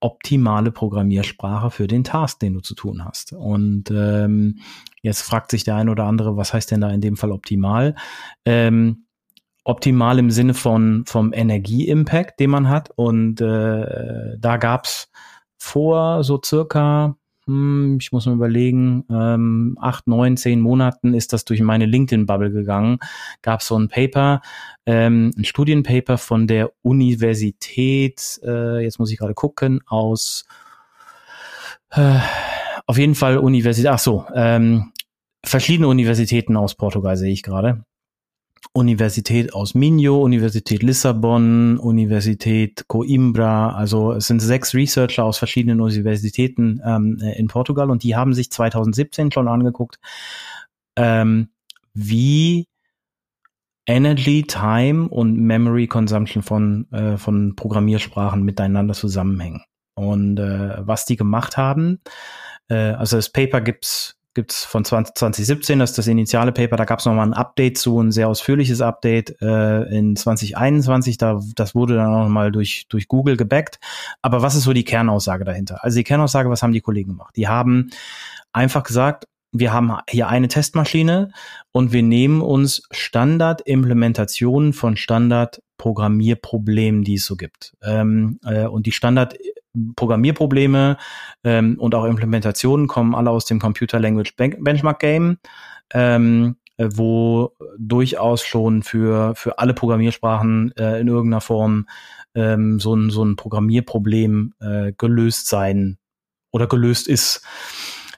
[0.00, 3.32] optimale Programmiersprache für den Task, den du zu tun hast.
[3.32, 4.58] Und ähm,
[5.00, 7.94] jetzt fragt sich der ein oder andere, was heißt denn da in dem Fall optimal?
[8.44, 9.06] Ähm,
[9.64, 12.90] optimal im Sinne von vom Energieimpact, den man hat.
[12.96, 15.10] Und äh, da gab's
[15.56, 21.44] vor so circa hm, ich muss mal überlegen, ähm, acht, neun, zehn Monaten ist das
[21.44, 22.98] durch meine LinkedIn-Bubble gegangen.
[23.42, 24.42] Gab so ein Paper,
[24.86, 30.44] ähm, ein Studienpaper von der Universität, äh, jetzt muss ich gerade gucken, aus
[31.90, 32.18] äh,
[32.86, 34.92] auf jeden Fall Universität, ach so, ähm,
[35.44, 37.84] verschiedene Universitäten aus Portugal sehe ich gerade.
[38.72, 43.74] Universität aus Minho, Universität Lissabon, Universität Coimbra.
[43.74, 48.50] Also es sind sechs Researcher aus verschiedenen Universitäten ähm, in Portugal und die haben sich
[48.50, 49.98] 2017 schon angeguckt,
[50.96, 51.48] ähm,
[51.92, 52.68] wie
[53.86, 59.62] Energy, Time und Memory Consumption von, äh, von Programmiersprachen miteinander zusammenhängen.
[59.94, 62.00] Und äh, was die gemacht haben,
[62.68, 66.84] äh, also das Paper gibt's gibt's von 20, 2017, das ist das initiale Paper, da
[66.84, 71.74] gab es nochmal ein Update zu, ein sehr ausführliches Update äh, in 2021, da, das
[71.74, 73.78] wurde dann auch nochmal durch, durch Google gebackt.
[74.22, 75.84] Aber was ist so die Kernaussage dahinter?
[75.84, 77.36] Also die Kernaussage, was haben die Kollegen gemacht?
[77.36, 77.90] Die haben
[78.52, 81.30] einfach gesagt, wir haben hier eine Testmaschine
[81.72, 87.76] und wir nehmen uns Standardimplementationen von Standard-Programmierproblemen, die es so gibt.
[87.82, 88.92] Ähm, äh, und die
[89.72, 90.96] Standard-Programmierprobleme
[91.44, 95.38] ähm, und auch Implementationen kommen alle aus dem Computer Language Benchmark Game.
[95.92, 101.86] Ähm, äh, wo durchaus schon für, für alle Programmiersprachen äh, in irgendeiner Form
[102.34, 105.98] ähm, so, ein, so ein Programmierproblem äh, gelöst sein
[106.50, 107.42] oder gelöst ist.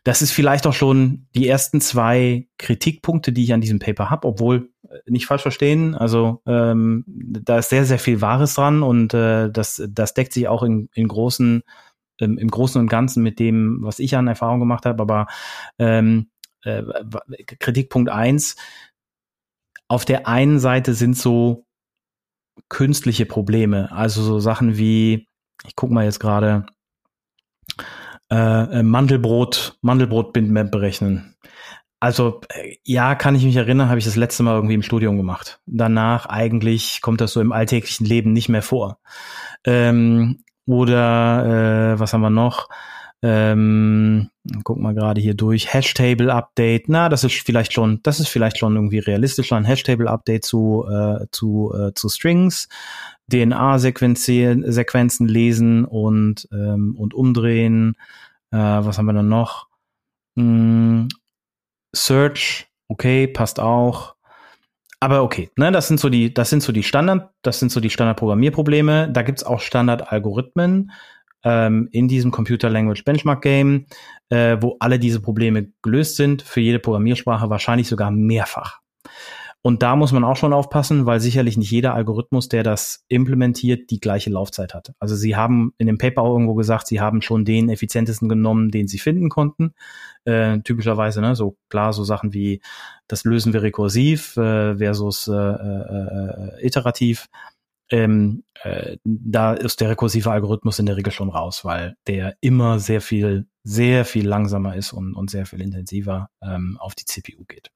[0.05, 4.29] Das ist vielleicht auch schon die ersten zwei Kritikpunkte, die ich an diesem Paper habe,
[4.29, 5.95] obwohl äh, nicht falsch verstehen.
[5.95, 10.47] Also ähm, da ist sehr, sehr viel Wahres dran und äh, das, das deckt sich
[10.47, 11.63] auch in, in großen,
[12.21, 15.03] ähm, im Großen und Ganzen mit dem, was ich an Erfahrung gemacht habe.
[15.03, 15.27] Aber
[15.79, 16.31] ähm,
[16.63, 16.83] äh,
[17.59, 18.57] Kritikpunkt eins:
[19.89, 21.65] Auf der einen Seite sind so
[22.69, 23.91] künstliche Probleme.
[23.93, 25.29] Also so Sachen wie,
[25.67, 26.67] ich guck mal jetzt gerade,
[28.31, 31.35] äh, Mandelbrot, Mandelbrot-Bindmap berechnen.
[32.01, 35.17] Also äh, ja, kann ich mich erinnern, habe ich das letzte Mal irgendwie im Studium
[35.17, 35.61] gemacht.
[35.67, 38.99] Danach eigentlich kommt das so im alltäglichen Leben nicht mehr vor.
[39.65, 42.69] Ähm, oder äh, was haben wir noch?
[43.23, 44.29] Ähm,
[44.65, 45.73] guck mal gerade hier durch.
[45.73, 46.91] Hashtable Update.
[46.91, 49.57] Na, das ist vielleicht schon, das ist vielleicht schon irgendwie realistischer.
[49.57, 52.69] Ein Hashtable Update zu äh, zu äh, zu Strings,
[53.33, 57.97] DNA-Sequenzen Sequenzen lesen und ähm, und umdrehen.
[58.51, 59.69] Äh, was haben wir dann noch?
[60.37, 61.09] Hm,
[61.95, 64.15] Search, okay, passt auch.
[65.01, 67.81] Aber okay, ne, das sind so die, das sind so die Standard, das sind so
[67.81, 69.11] die Standard-Programmierprobleme.
[69.13, 70.93] Da gibt's auch Standard-Algorithmen
[71.45, 73.87] ähm, in diesem Computer Language Benchmark Game,
[74.31, 78.81] äh, wo alle diese Probleme gelöst sind, für jede Programmiersprache wahrscheinlich sogar mehrfach.
[79.67, 83.91] Und da muss man auch schon aufpassen, weil sicherlich nicht jeder Algorithmus, der das implementiert,
[83.91, 84.93] die gleiche Laufzeit hat.
[84.99, 88.71] Also sie haben in dem Paper auch irgendwo gesagt, sie haben schon den effizientesten genommen,
[88.71, 89.73] den sie finden konnten.
[90.27, 92.61] Äh, typischerweise, ne, so klar, so Sachen wie
[93.09, 97.29] das lösen wir rekursiv äh, versus äh, äh, äh iterativ.
[97.89, 102.79] Ähm, äh, da ist der rekursive Algorithmus in der Regel schon raus, weil der immer
[102.81, 107.45] sehr viel, sehr viel langsamer ist und, und sehr viel intensiver ähm, auf die CPU
[107.47, 107.71] geht.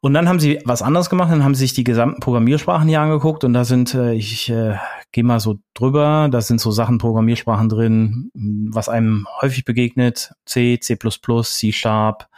[0.00, 3.00] Und dann haben sie was anderes gemacht, dann haben sie sich die gesamten Programmiersprachen hier
[3.00, 4.76] angeguckt und da sind, äh, ich äh,
[5.10, 8.30] gehe mal so drüber, da sind so Sachen, Programmiersprachen drin,
[8.70, 12.28] was einem häufig begegnet, C, C++, C Sharp,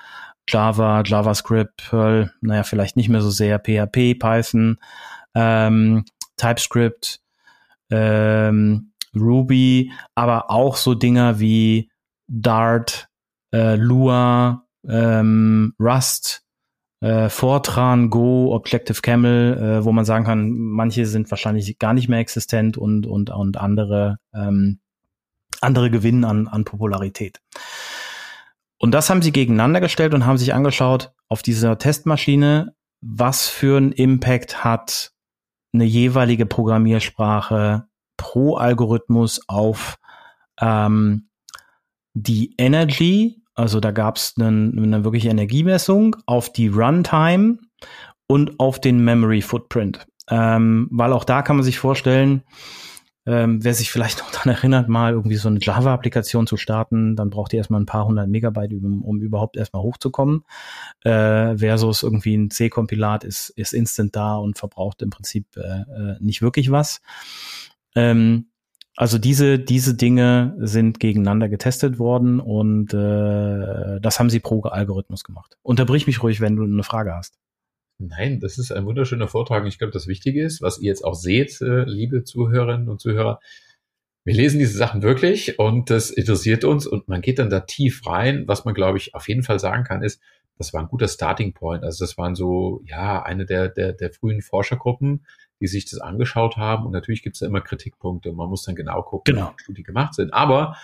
[0.48, 4.78] Java, JavaScript, Perl, naja, vielleicht nicht mehr so sehr, PHP, Python,
[5.34, 6.04] ähm,
[6.36, 7.20] TypeScript,
[7.90, 11.90] ähm, Ruby, aber auch so Dinger wie
[12.26, 13.08] Dart,
[13.52, 16.44] äh, Lua, ähm, Rust,
[17.00, 22.08] äh, Fortran, Go, Objective Camel, äh, wo man sagen kann, manche sind wahrscheinlich gar nicht
[22.08, 24.80] mehr existent und und und andere ähm,
[25.60, 27.40] andere gewinnen an an Popularität.
[28.78, 33.76] Und das haben sie gegeneinander gestellt und haben sich angeschaut auf dieser Testmaschine, was für
[33.76, 35.12] einen Impact hat
[35.72, 37.86] eine jeweilige Programmiersprache
[38.16, 39.98] pro Algorithmus auf
[40.60, 41.28] ähm,
[42.14, 47.58] die Energy also da gab es eine, wirkliche Energiemessung auf die Runtime
[48.26, 50.06] und auf den Memory Footprint.
[50.30, 52.42] Ähm, weil auch da kann man sich vorstellen,
[53.26, 57.28] ähm, wer sich vielleicht noch daran erinnert, mal irgendwie so eine Java-Applikation zu starten, dann
[57.28, 60.44] braucht ihr erstmal ein paar hundert Megabyte, um, um überhaupt erstmal hochzukommen.
[61.04, 66.16] Äh, versus irgendwie ein C-Kompilat ist, ist instant da und verbraucht im Prinzip äh, äh
[66.20, 67.02] nicht wirklich was.
[67.94, 68.49] Ähm,
[69.00, 75.24] also diese, diese Dinge sind gegeneinander getestet worden und äh, das haben sie pro Algorithmus
[75.24, 75.56] gemacht.
[75.62, 77.38] Unterbrich mich ruhig, wenn du eine Frage hast.
[77.98, 79.64] Nein, das ist ein wunderschöner Vortrag.
[79.64, 83.40] Ich glaube, das Wichtige ist, was ihr jetzt auch seht, äh, liebe Zuhörerinnen und Zuhörer,
[84.26, 88.06] wir lesen diese Sachen wirklich und das interessiert uns und man geht dann da tief
[88.06, 88.44] rein.
[88.48, 90.20] Was man, glaube ich, auf jeden Fall sagen kann, ist,
[90.58, 91.84] das war ein guter Starting Point.
[91.84, 95.24] Also das waren so, ja, eine der, der, der frühen Forschergruppen,
[95.60, 96.86] die sich das angeschaut haben.
[96.86, 98.32] Und natürlich gibt es da immer Kritikpunkte.
[98.32, 99.54] Man muss dann genau gucken, genau.
[99.66, 100.32] wie die gemacht sind.
[100.32, 100.76] Aber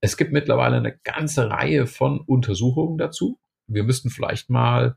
[0.00, 3.38] es gibt mittlerweile eine ganze Reihe von Untersuchungen dazu.
[3.66, 4.96] Wir müssten vielleicht mal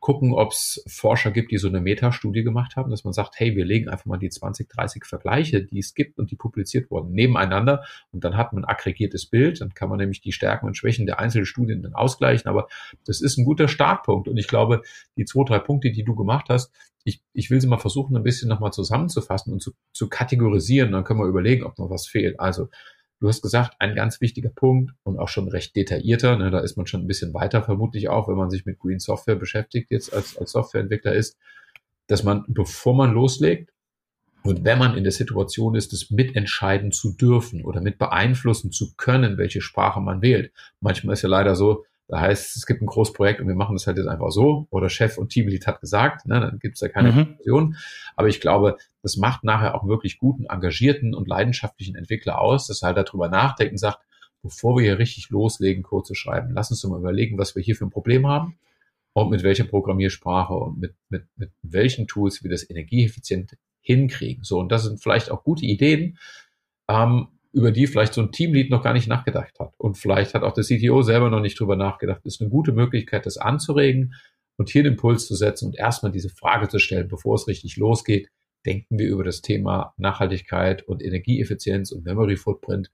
[0.00, 3.54] gucken, ob es Forscher gibt, die so eine Metastudie gemacht haben, dass man sagt, hey,
[3.54, 7.12] wir legen einfach mal die 20, 30 Vergleiche, die es gibt und die publiziert wurden,
[7.12, 10.76] nebeneinander und dann hat man ein aggregiertes Bild, dann kann man nämlich die Stärken und
[10.76, 12.66] Schwächen der einzelnen Studien dann ausgleichen, aber
[13.04, 14.82] das ist ein guter Startpunkt und ich glaube,
[15.18, 16.72] die zwei, drei Punkte, die du gemacht hast,
[17.04, 21.04] ich, ich will sie mal versuchen, ein bisschen nochmal zusammenzufassen und zu, zu kategorisieren, dann
[21.04, 22.38] können wir überlegen, ob noch was fehlt.
[22.38, 22.68] Also
[23.20, 26.78] Du hast gesagt, ein ganz wichtiger Punkt und auch schon recht detaillierter, ne, da ist
[26.78, 30.14] man schon ein bisschen weiter vermutlich auch, wenn man sich mit Green Software beschäftigt, jetzt
[30.14, 31.36] als, als Softwareentwickler ist,
[32.06, 33.74] dass man, bevor man loslegt
[34.42, 38.94] und wenn man in der Situation ist, das mitentscheiden zu dürfen oder mit beeinflussen zu
[38.96, 40.50] können, welche Sprache man wählt.
[40.80, 43.86] Manchmal ist ja leider so, da heißt es, gibt ein Großprojekt und wir machen das
[43.86, 44.66] halt jetzt einfach so.
[44.70, 47.16] Oder Chef und Teamlead hat gesagt, ne, dann gibt es da keine mhm.
[47.26, 47.76] Diskussion.
[48.16, 52.82] Aber ich glaube, das macht nachher auch wirklich guten, engagierten und leidenschaftlichen Entwickler aus, dass
[52.82, 54.00] er halt darüber nachdenkt und sagt,
[54.42, 57.62] bevor wir hier richtig loslegen, Code zu schreiben, lass uns doch mal überlegen, was wir
[57.62, 58.56] hier für ein Problem haben
[59.12, 64.42] und mit welcher Programmiersprache und mit, mit, mit welchen Tools wir das energieeffizient hinkriegen.
[64.42, 66.18] So, und das sind vielleicht auch gute Ideen.
[66.88, 69.72] Ähm, über die vielleicht so ein Teamlead noch gar nicht nachgedacht hat.
[69.76, 72.20] Und vielleicht hat auch der CTO selber noch nicht drüber nachgedacht.
[72.24, 74.14] Das ist eine gute Möglichkeit, das anzuregen
[74.56, 77.76] und hier den Impuls zu setzen und erstmal diese Frage zu stellen, bevor es richtig
[77.76, 78.28] losgeht.
[78.66, 82.90] Denken wir über das Thema Nachhaltigkeit und Energieeffizienz und Memory Footprint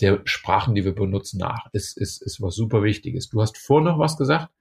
[0.00, 1.66] der Sprachen, die wir benutzen, nach.
[1.72, 3.28] Ist, ist, ist was super Wichtiges.
[3.28, 4.52] Du hast vor noch was gesagt.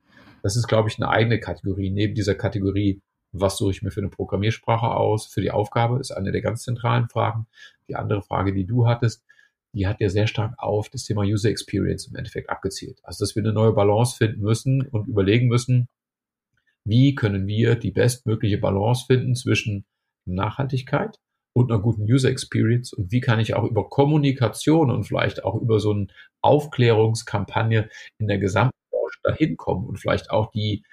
[0.42, 4.02] Das ist, glaube ich, eine eigene Kategorie neben dieser Kategorie was suche ich mir für
[4.02, 7.48] eine Programmiersprache aus, für die Aufgabe, ist eine der ganz zentralen Fragen.
[7.88, 9.24] Die andere Frage, die du hattest,
[9.74, 13.00] die hat ja sehr stark auf das Thema User Experience im Endeffekt abgezielt.
[13.04, 15.88] Also, dass wir eine neue Balance finden müssen und überlegen müssen,
[16.84, 19.86] wie können wir die bestmögliche Balance finden zwischen
[20.26, 21.20] Nachhaltigkeit
[21.54, 25.56] und einer guten User Experience und wie kann ich auch über Kommunikation und vielleicht auch
[25.62, 26.08] über so eine
[26.42, 30.84] Aufklärungskampagne in der gesamten Branche dahin kommen und vielleicht auch die,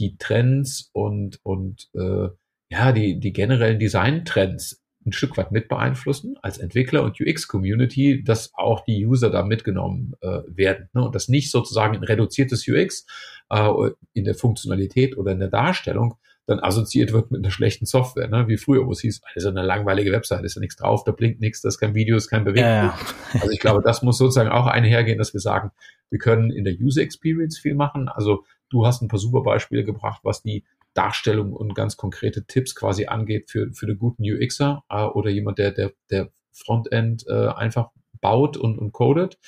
[0.00, 2.28] die Trends und, und äh,
[2.70, 8.52] ja, die, die generellen Design-Trends ein Stück weit mit beeinflussen als Entwickler und UX-Community, dass
[8.54, 11.04] auch die User da mitgenommen äh, werden ne?
[11.04, 13.06] und das nicht sozusagen ein reduziertes UX
[13.48, 13.70] äh,
[14.12, 18.48] in der Funktionalität oder in der Darstellung dann assoziiert wird mit einer schlechten Software, ne?
[18.48, 21.40] wie früher, wo es hieß, also eine langweilige Webseite, ist ja nichts drauf, da blinkt
[21.40, 22.68] nichts, das ist kein Video, ist kein Bewegung.
[22.68, 22.98] Ja, ja.
[23.34, 25.70] Also ich glaube, das muss sozusagen auch einhergehen, dass wir sagen,
[26.10, 28.08] wir können in der User Experience viel machen.
[28.08, 32.74] Also du hast ein paar super Beispiele gebracht, was die Darstellung und ganz konkrete Tipps
[32.74, 37.48] quasi angeht für, für den guten UXer äh, oder jemand, der, der, der Frontend äh,
[37.48, 39.38] einfach baut und, und codet.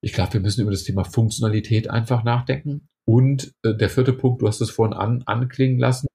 [0.00, 2.88] Ich glaube, wir müssen über das Thema Funktionalität einfach nachdenken.
[3.06, 6.08] Und äh, der vierte Punkt, du hast es vorhin an, anklingen lassen,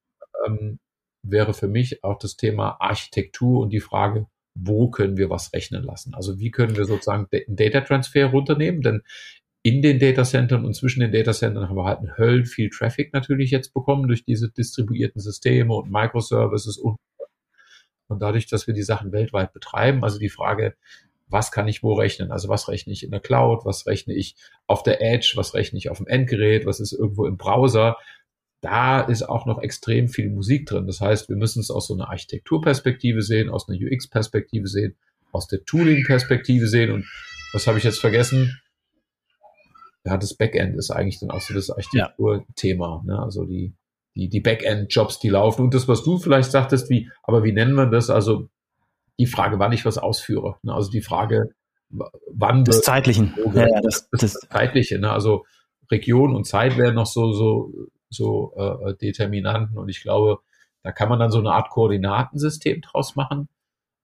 [0.46, 0.80] ähm,
[1.24, 5.84] wäre für mich auch das Thema Architektur und die Frage, wo können wir was rechnen
[5.84, 6.14] lassen?
[6.14, 8.82] Also wie können wir sozusagen den Data Transfer runternehmen?
[8.82, 9.04] Denn
[9.70, 13.52] in den Datacentern und zwischen den Datacentern haben wir halt einen Höllen viel Traffic natürlich
[13.52, 16.98] jetzt bekommen durch diese distribuierten Systeme und Microservices und
[18.10, 20.74] und dadurch, dass wir die Sachen weltweit betreiben, also die Frage,
[21.28, 22.32] was kann ich wo rechnen?
[22.32, 25.78] Also was rechne ich in der Cloud, was rechne ich auf der Edge, was rechne
[25.78, 27.98] ich auf dem Endgerät, was ist irgendwo im Browser?
[28.62, 30.88] Da ist auch noch extrem viel Musik drin.
[30.88, 34.96] Das heißt, wir müssen es aus so einer Architekturperspektive sehen, aus einer UX-Perspektive sehen,
[35.32, 36.92] aus der Tooling-Perspektive sehen.
[36.92, 37.06] Und
[37.54, 38.60] was habe ich jetzt vergessen?
[40.10, 43.14] Ja, das Backend ist eigentlich dann auch so das Architekturthema, ja.
[43.14, 43.22] ne?
[43.22, 43.74] also die,
[44.16, 45.64] die, die Backend-Jobs, die laufen.
[45.64, 48.10] Und das, was du vielleicht sagtest, wie, aber wie nennen wir das?
[48.10, 48.50] Also
[49.20, 50.56] die Frage, wann ich was ausführe.
[50.64, 50.74] Ne?
[50.74, 51.52] Also die Frage,
[51.90, 53.36] wann das Zeitlichen.
[53.54, 54.98] Ja, ja, das, das, das Zeitliche.
[54.98, 55.12] Ne?
[55.12, 55.46] Also
[55.92, 57.72] Region und Zeit wären noch so, so,
[58.10, 59.78] so äh, Determinanten.
[59.78, 60.40] Und ich glaube,
[60.82, 63.48] da kann man dann so eine Art Koordinatensystem draus machen.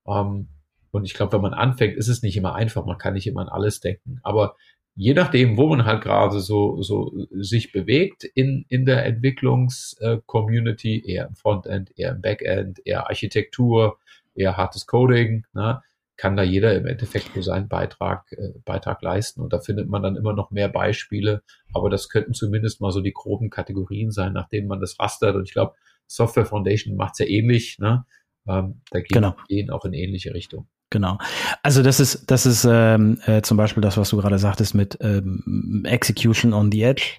[0.07, 0.49] Ähm,
[0.91, 2.85] und ich glaube, wenn man anfängt, ist es nicht immer einfach.
[2.85, 4.19] Man kann nicht immer an alles denken.
[4.23, 4.55] Aber
[4.95, 11.27] je nachdem, wo man halt gerade so, so sich bewegt in, in der Entwicklungs-Community, eher
[11.27, 13.99] im Frontend, eher im Backend, eher Architektur,
[14.35, 15.81] eher hartes Coding, ne,
[16.17, 19.41] kann da jeder im Endeffekt so seinen Beitrag, äh, Beitrag leisten.
[19.41, 21.43] Und da findet man dann immer noch mehr Beispiele.
[21.73, 25.35] Aber das könnten zumindest mal so die groben Kategorien sein, nach denen man das rastert.
[25.35, 25.75] Und ich glaube,
[26.07, 27.79] Software Foundation macht's ja ähnlich.
[27.79, 28.05] Ne?
[28.47, 29.35] Ähm, da gehen, genau.
[29.49, 30.67] gehen auch in ähnliche Richtung.
[30.89, 31.17] Genau.
[31.63, 34.97] Also das ist, das ist ähm, äh, zum Beispiel das, was du gerade sagtest mit
[35.01, 37.17] ähm, Execution on the Edge.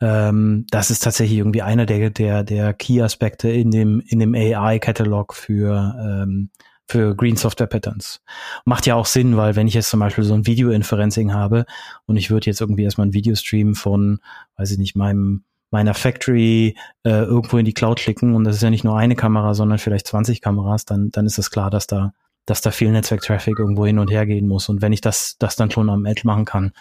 [0.00, 5.34] Ähm, das ist tatsächlich irgendwie einer der, der, der Key-Aspekte in dem, in dem AI-Catalog
[5.34, 6.50] für, ähm,
[6.86, 8.20] für Green Software Patterns.
[8.64, 11.64] Macht ja auch Sinn, weil wenn ich jetzt zum Beispiel so ein Video-Inferencing habe
[12.06, 14.20] und ich würde jetzt irgendwie erstmal ein Video streamen von,
[14.56, 18.62] weiß ich nicht, meinem meiner Factory äh, irgendwo in die Cloud klicken und das ist
[18.62, 21.86] ja nicht nur eine Kamera, sondern vielleicht 20 Kameras, dann, dann ist es klar, dass
[21.86, 22.14] da
[22.48, 24.68] dass da viel Netzwerk-Traffic irgendwo hin und her gehen muss.
[24.68, 26.72] Und wenn ich das, das dann schon am Edge machen kann,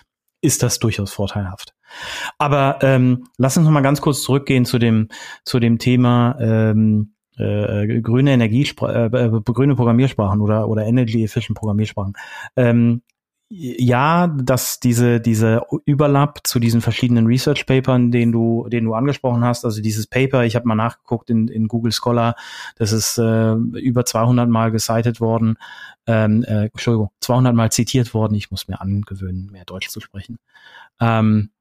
[0.42, 1.74] ist das durchaus vorteilhaft.
[2.38, 5.10] Aber ähm, lass uns noch mal ganz kurz zurückgehen zu dem,
[5.44, 11.58] zu dem Thema ähm, äh, grüne Energiesprachen, äh, äh, grüne Programmiersprachen oder, oder Energy Efficient
[11.58, 12.14] Programmiersprachen.
[12.56, 13.02] Ähm,
[13.50, 19.44] ja, dass diese, diese Überlapp zu diesen verschiedenen Research Papern, den du, den du angesprochen
[19.46, 22.36] hast, also dieses Paper, ich habe mal nachgeguckt in, in Google Scholar,
[22.76, 25.58] das ist äh, über 200 Mal gecited worden,
[26.08, 30.40] ähm, äh, Entschuldigung, 200 Mal zitiert worden, ich muss mir angewöhnen, mehr Deutsch zu sprechen.
[31.00, 31.52] Ähm,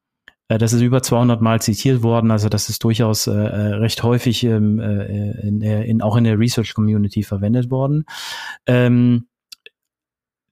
[0.48, 4.02] äh, das ist über 200 Mal zitiert worden, also das ist durchaus äh, äh recht
[4.02, 8.06] häufig ähm, äh, in, in, auch in der Research Community verwendet worden.
[8.66, 9.28] Ähm,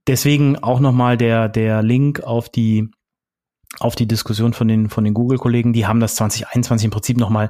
[0.07, 2.91] deswegen auch nochmal der, der Link auf die,
[3.79, 5.73] auf die Diskussion von den, von den Google-Kollegen.
[5.73, 7.49] Die haben das 2021 im Prinzip nochmal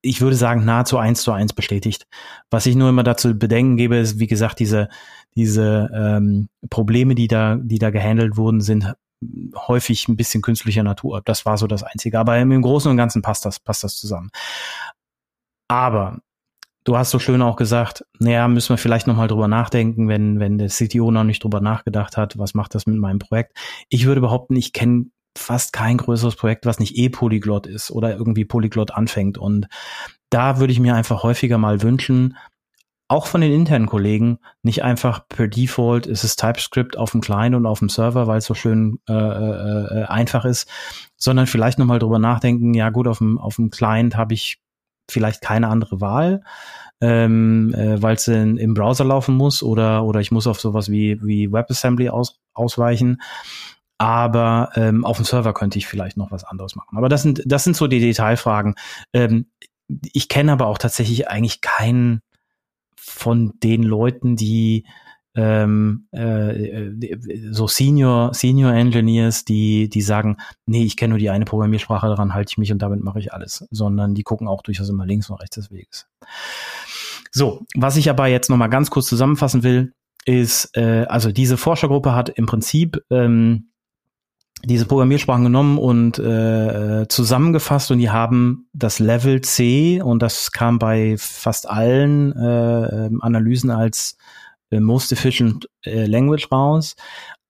[0.00, 2.06] ich würde sagen, nahezu eins zu eins bestätigt.
[2.50, 4.88] Was ich nur immer dazu bedenken gebe, ist, wie gesagt, diese,
[5.34, 8.94] diese ähm, Probleme, die da, die da gehandelt wurden, sind
[9.56, 11.22] häufig ein bisschen künstlicher Natur.
[11.24, 12.18] Das war so das Einzige.
[12.18, 14.30] Aber im Großen und Ganzen passt das, passt das zusammen.
[15.68, 16.18] Aber
[16.84, 20.58] du hast so schön auch gesagt, naja, müssen wir vielleicht nochmal drüber nachdenken, wenn, wenn
[20.58, 23.56] der CTO noch nicht drüber nachgedacht hat, was macht das mit meinem Projekt.
[23.88, 25.06] Ich würde behaupten, ich kenne
[25.36, 29.38] fast kein größeres Projekt, was nicht eh Polyglot ist oder irgendwie Polyglot anfängt.
[29.38, 29.68] Und
[30.30, 32.36] da würde ich mir einfach häufiger mal wünschen,
[33.12, 37.54] auch von den internen Kollegen, nicht einfach per Default ist es TypeScript auf dem Client
[37.54, 40.66] und auf dem Server, weil es so schön äh, äh, äh einfach ist,
[41.18, 44.61] sondern vielleicht nochmal drüber nachdenken, ja gut, auf dem, auf dem Client habe ich
[45.12, 46.42] vielleicht keine andere Wahl,
[47.00, 51.20] ähm, äh, weil es im Browser laufen muss oder, oder ich muss auf sowas wie,
[51.22, 53.20] wie WebAssembly aus, ausweichen.
[53.98, 56.96] Aber ähm, auf dem Server könnte ich vielleicht noch was anderes machen.
[56.96, 58.74] Aber das sind, das sind so die Detailfragen.
[59.12, 59.46] Ähm,
[60.12, 62.22] ich kenne aber auch tatsächlich eigentlich keinen
[62.96, 64.86] von den Leuten, die
[65.34, 66.90] ähm, äh,
[67.50, 72.34] so Senior Senior Engineers, die die sagen, nee, ich kenne nur die eine Programmiersprache, daran
[72.34, 75.30] halte ich mich und damit mache ich alles, sondern die gucken auch durchaus immer links
[75.30, 76.06] und rechts des Weges.
[77.30, 79.94] So, was ich aber jetzt noch mal ganz kurz zusammenfassen will,
[80.26, 83.70] ist, äh, also diese Forschergruppe hat im Prinzip ähm,
[84.64, 90.78] diese Programmiersprachen genommen und äh, zusammengefasst und die haben das Level C und das kam
[90.78, 94.32] bei fast allen äh, Analysen als äh,
[94.80, 96.96] Most Efficient äh, Language raus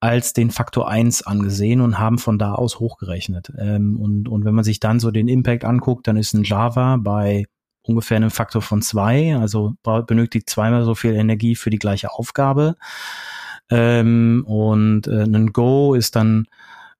[0.00, 3.52] als den Faktor 1 angesehen und haben von da aus hochgerechnet.
[3.56, 6.96] Ähm, und, und wenn man sich dann so den Impact anguckt, dann ist ein Java
[6.96, 7.46] bei
[7.82, 9.74] ungefähr einem Faktor von zwei, also
[10.06, 12.76] benötigt zweimal so viel Energie für die gleiche Aufgabe.
[13.70, 16.46] Ähm, und äh, ein Go ist dann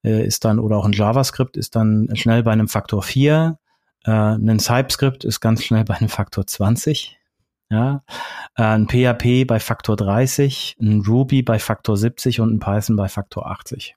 [0.04, 3.58] äh, ist dann, oder auch ein JavaScript ist dann schnell bei einem Faktor 4.
[4.04, 7.18] Äh, ein TypeScript ist ganz schnell bei einem Faktor 20.
[7.72, 8.02] Ja,
[8.58, 13.08] äh, ein PHP bei Faktor 30, ein Ruby bei Faktor 70 und ein Python bei
[13.08, 13.96] Faktor 80.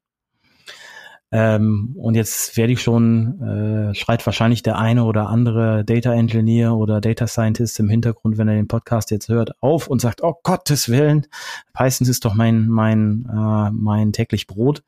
[1.29, 6.75] Ähm, und jetzt werde ich schon, äh, schreit wahrscheinlich der eine oder andere Data Engineer
[6.75, 10.35] oder Data Scientist im Hintergrund, wenn er den Podcast jetzt hört, auf und sagt, oh
[10.43, 11.27] Gottes Willen,
[11.73, 14.83] Python ist doch mein, mein, äh, mein täglich Brot.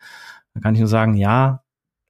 [0.53, 1.61] Da kann ich nur sagen, ja,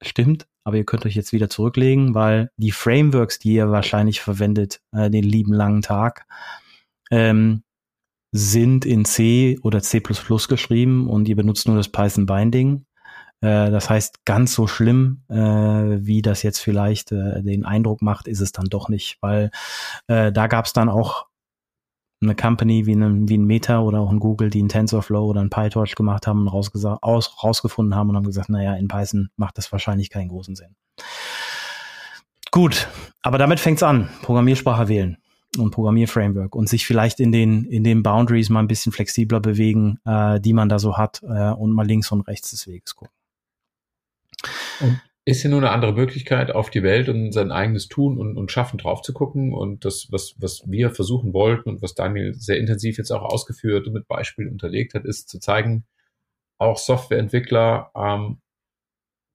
[0.04, 4.80] stimmt, aber ihr könnt euch jetzt wieder zurücklegen, weil die Frameworks, die ihr wahrscheinlich verwendet,
[4.92, 6.28] äh, den lieben langen Tag,
[7.12, 7.64] ähm,
[8.32, 12.86] sind in C oder C++ geschrieben und ihr benutzt nur das Python Binding.
[13.42, 18.28] Äh, das heißt, ganz so schlimm, äh, wie das jetzt vielleicht äh, den Eindruck macht,
[18.28, 19.52] ist es dann doch nicht, weil
[20.08, 21.28] da gab es dann auch
[22.22, 25.42] eine Company wie, ein, wie ein Meta oder auch ein Google, die ein TensorFlow oder
[25.42, 29.58] ein PyTorch gemacht haben und aus, rausgefunden haben und haben gesagt, naja, in Python macht
[29.58, 30.76] das wahrscheinlich keinen großen Sinn.
[32.52, 32.88] Gut,
[33.22, 34.10] aber damit fängt's an.
[34.24, 35.18] Programmiersprache wählen
[35.60, 40.00] und Programmierframework und sich vielleicht in den, in den Boundaries mal ein bisschen flexibler bewegen,
[40.06, 43.14] äh, die man da so hat äh, und mal links und rechts des Weges gucken.
[45.26, 48.50] Ist ja nur eine andere Möglichkeit, auf die Welt und sein eigenes Tun und, und
[48.50, 49.54] Schaffen drauf zu gucken.
[49.54, 53.88] Und das, was, was wir versuchen wollten und was Daniel sehr intensiv jetzt auch ausgeführt
[53.88, 55.86] und mit Beispielen unterlegt hat, ist zu zeigen,
[56.60, 58.40] auch Softwareentwickler ähm,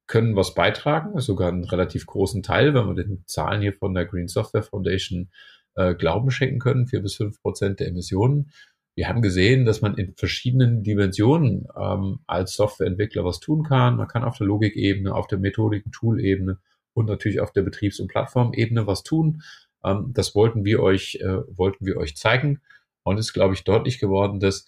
[0.07, 4.07] können was beitragen, sogar einen relativ großen Teil, wenn wir den Zahlen hier von der
[4.07, 5.31] Green Software Foundation
[5.75, 8.51] äh, Glauben schenken können, vier bis fünf Prozent der Emissionen
[8.95, 13.97] wir haben gesehen, dass man in verschiedenen Dimensionen ähm, als Softwareentwickler was tun kann.
[13.97, 16.59] Man kann auf der Logikebene, auf der Methodiken-Tool-Ebene
[16.93, 19.43] und natürlich auf der Betriebs- und Plattformebene was tun.
[19.83, 22.61] Ähm, das wollten wir euch, äh, wollten wir euch zeigen.
[23.03, 24.67] Und es ist, glaube ich, deutlich geworden, dass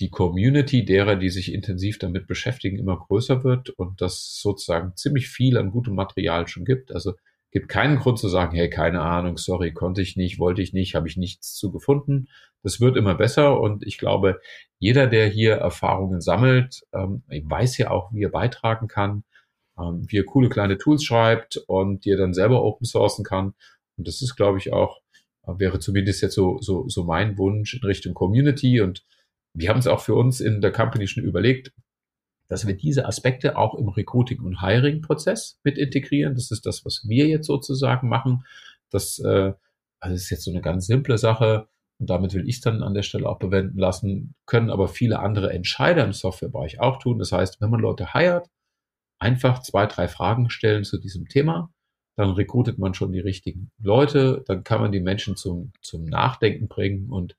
[0.00, 5.28] die Community derer, die sich intensiv damit beschäftigen, immer größer wird und dass sozusagen ziemlich
[5.28, 6.92] viel an gutem Material schon gibt.
[6.92, 7.14] Also
[7.56, 10.94] gibt keinen Grund zu sagen, hey, keine Ahnung, sorry, konnte ich nicht, wollte ich nicht,
[10.94, 12.28] habe ich nichts zu gefunden.
[12.62, 14.40] Das wird immer besser und ich glaube,
[14.78, 19.24] jeder, der hier Erfahrungen sammelt, ähm, weiß ja auch, wie er beitragen kann,
[19.78, 23.54] ähm, wie er coole kleine Tools schreibt und die er dann selber open sourcen kann.
[23.96, 25.00] Und das ist, glaube ich, auch,
[25.46, 28.82] äh, wäre zumindest jetzt so, so, so mein Wunsch in Richtung Community.
[28.82, 29.02] Und
[29.54, 31.72] wir haben es auch für uns in der Company schon überlegt,
[32.48, 36.34] dass wir diese Aspekte auch im Recruiting- und Hiring-Prozess mit integrieren.
[36.34, 38.44] Das ist das, was wir jetzt sozusagen machen.
[38.90, 39.52] Das, äh,
[40.00, 41.68] also ist jetzt so eine ganz simple Sache
[41.98, 45.18] und damit will ich es dann an der Stelle auch bewenden lassen, können aber viele
[45.20, 47.18] andere Entscheider im Softwarebereich auch tun.
[47.18, 48.48] Das heißt, wenn man Leute heiert,
[49.18, 51.72] einfach zwei, drei Fragen stellen zu diesem Thema,
[52.16, 56.68] dann rekrutet man schon die richtigen Leute, dann kann man die Menschen zum, zum Nachdenken
[56.68, 57.36] bringen und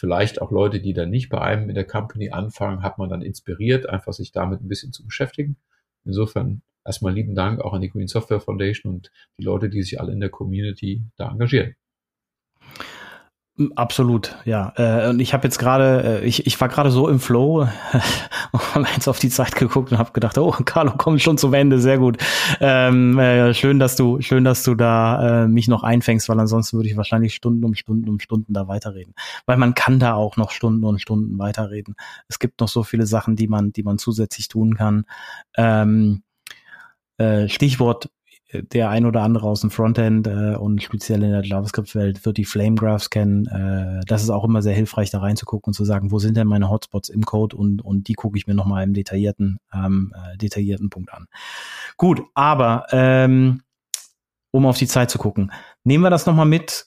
[0.00, 3.20] vielleicht auch Leute, die dann nicht bei einem in der Company anfangen, hat man dann
[3.20, 5.58] inspiriert, einfach sich damit ein bisschen zu beschäftigen.
[6.06, 10.00] Insofern erstmal lieben Dank auch an die Green Software Foundation und die Leute, die sich
[10.00, 11.74] alle in der Community da engagieren.
[13.74, 14.72] Absolut, ja.
[14.76, 17.68] Äh, und ich habe jetzt gerade, äh, ich, ich war gerade so im Flow
[18.52, 21.52] und habe jetzt auf die Zeit geguckt und habe gedacht, oh, Carlo kommt schon zum
[21.52, 22.16] Ende, sehr gut.
[22.60, 26.78] Ähm, äh, schön, dass du, schön, dass du da äh, mich noch einfängst, weil ansonsten
[26.78, 29.14] würde ich wahrscheinlich Stunden um Stunden um Stunden da weiterreden.
[29.44, 31.96] Weil man kann da auch noch Stunden und Stunden weiterreden.
[32.28, 35.04] Es gibt noch so viele Sachen, die man, die man zusätzlich tun kann.
[35.56, 36.22] Ähm,
[37.18, 38.08] äh, Stichwort
[38.52, 42.44] der ein oder andere aus dem Frontend äh, und speziell in der JavaScript-Welt wird die
[42.44, 43.46] Flame Graphs kennen.
[43.46, 46.48] Äh, das ist auch immer sehr hilfreich, da reinzugucken und zu sagen, wo sind denn
[46.48, 50.36] meine Hotspots im Code und, und die gucke ich mir nochmal im detaillierten, ähm, äh,
[50.36, 51.26] detaillierten Punkt an.
[51.96, 53.62] Gut, aber ähm,
[54.50, 55.52] um auf die Zeit zu gucken,
[55.84, 56.86] nehmen wir das nochmal mit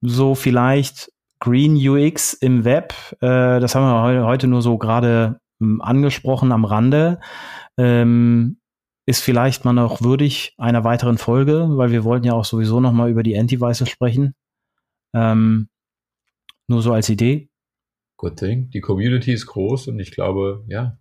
[0.00, 5.80] so vielleicht Green UX im Web, äh, das haben wir heute nur so gerade ähm,
[5.80, 7.18] angesprochen am Rande.
[7.76, 8.58] Ähm,
[9.06, 12.92] ist vielleicht mal noch würdig einer weiteren Folge, weil wir wollten ja auch sowieso noch
[12.92, 14.34] mal über die Anti-Devices sprechen.
[15.14, 15.68] Ähm,
[16.68, 17.50] nur so als Idee.
[18.16, 18.70] Good thing.
[18.70, 20.98] Die Community ist groß und ich glaube, ja,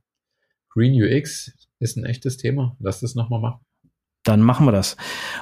[0.70, 2.76] Green UX ist ein echtes Thema.
[2.80, 3.66] Lass das nochmal machen.
[4.24, 4.97] Dann machen wir das.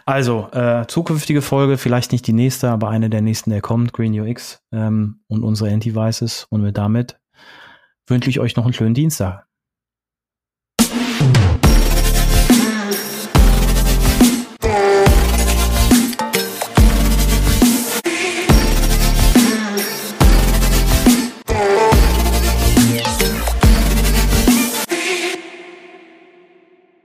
[0.06, 4.18] Also, äh, zukünftige Folge, vielleicht nicht die nächste, aber eine der nächsten, der kommt, Green
[4.18, 6.48] UX ähm, und unsere Anti-Devices.
[6.50, 7.20] Und mit damit
[8.08, 9.49] wünsche ich euch noch einen schönen Dienstag.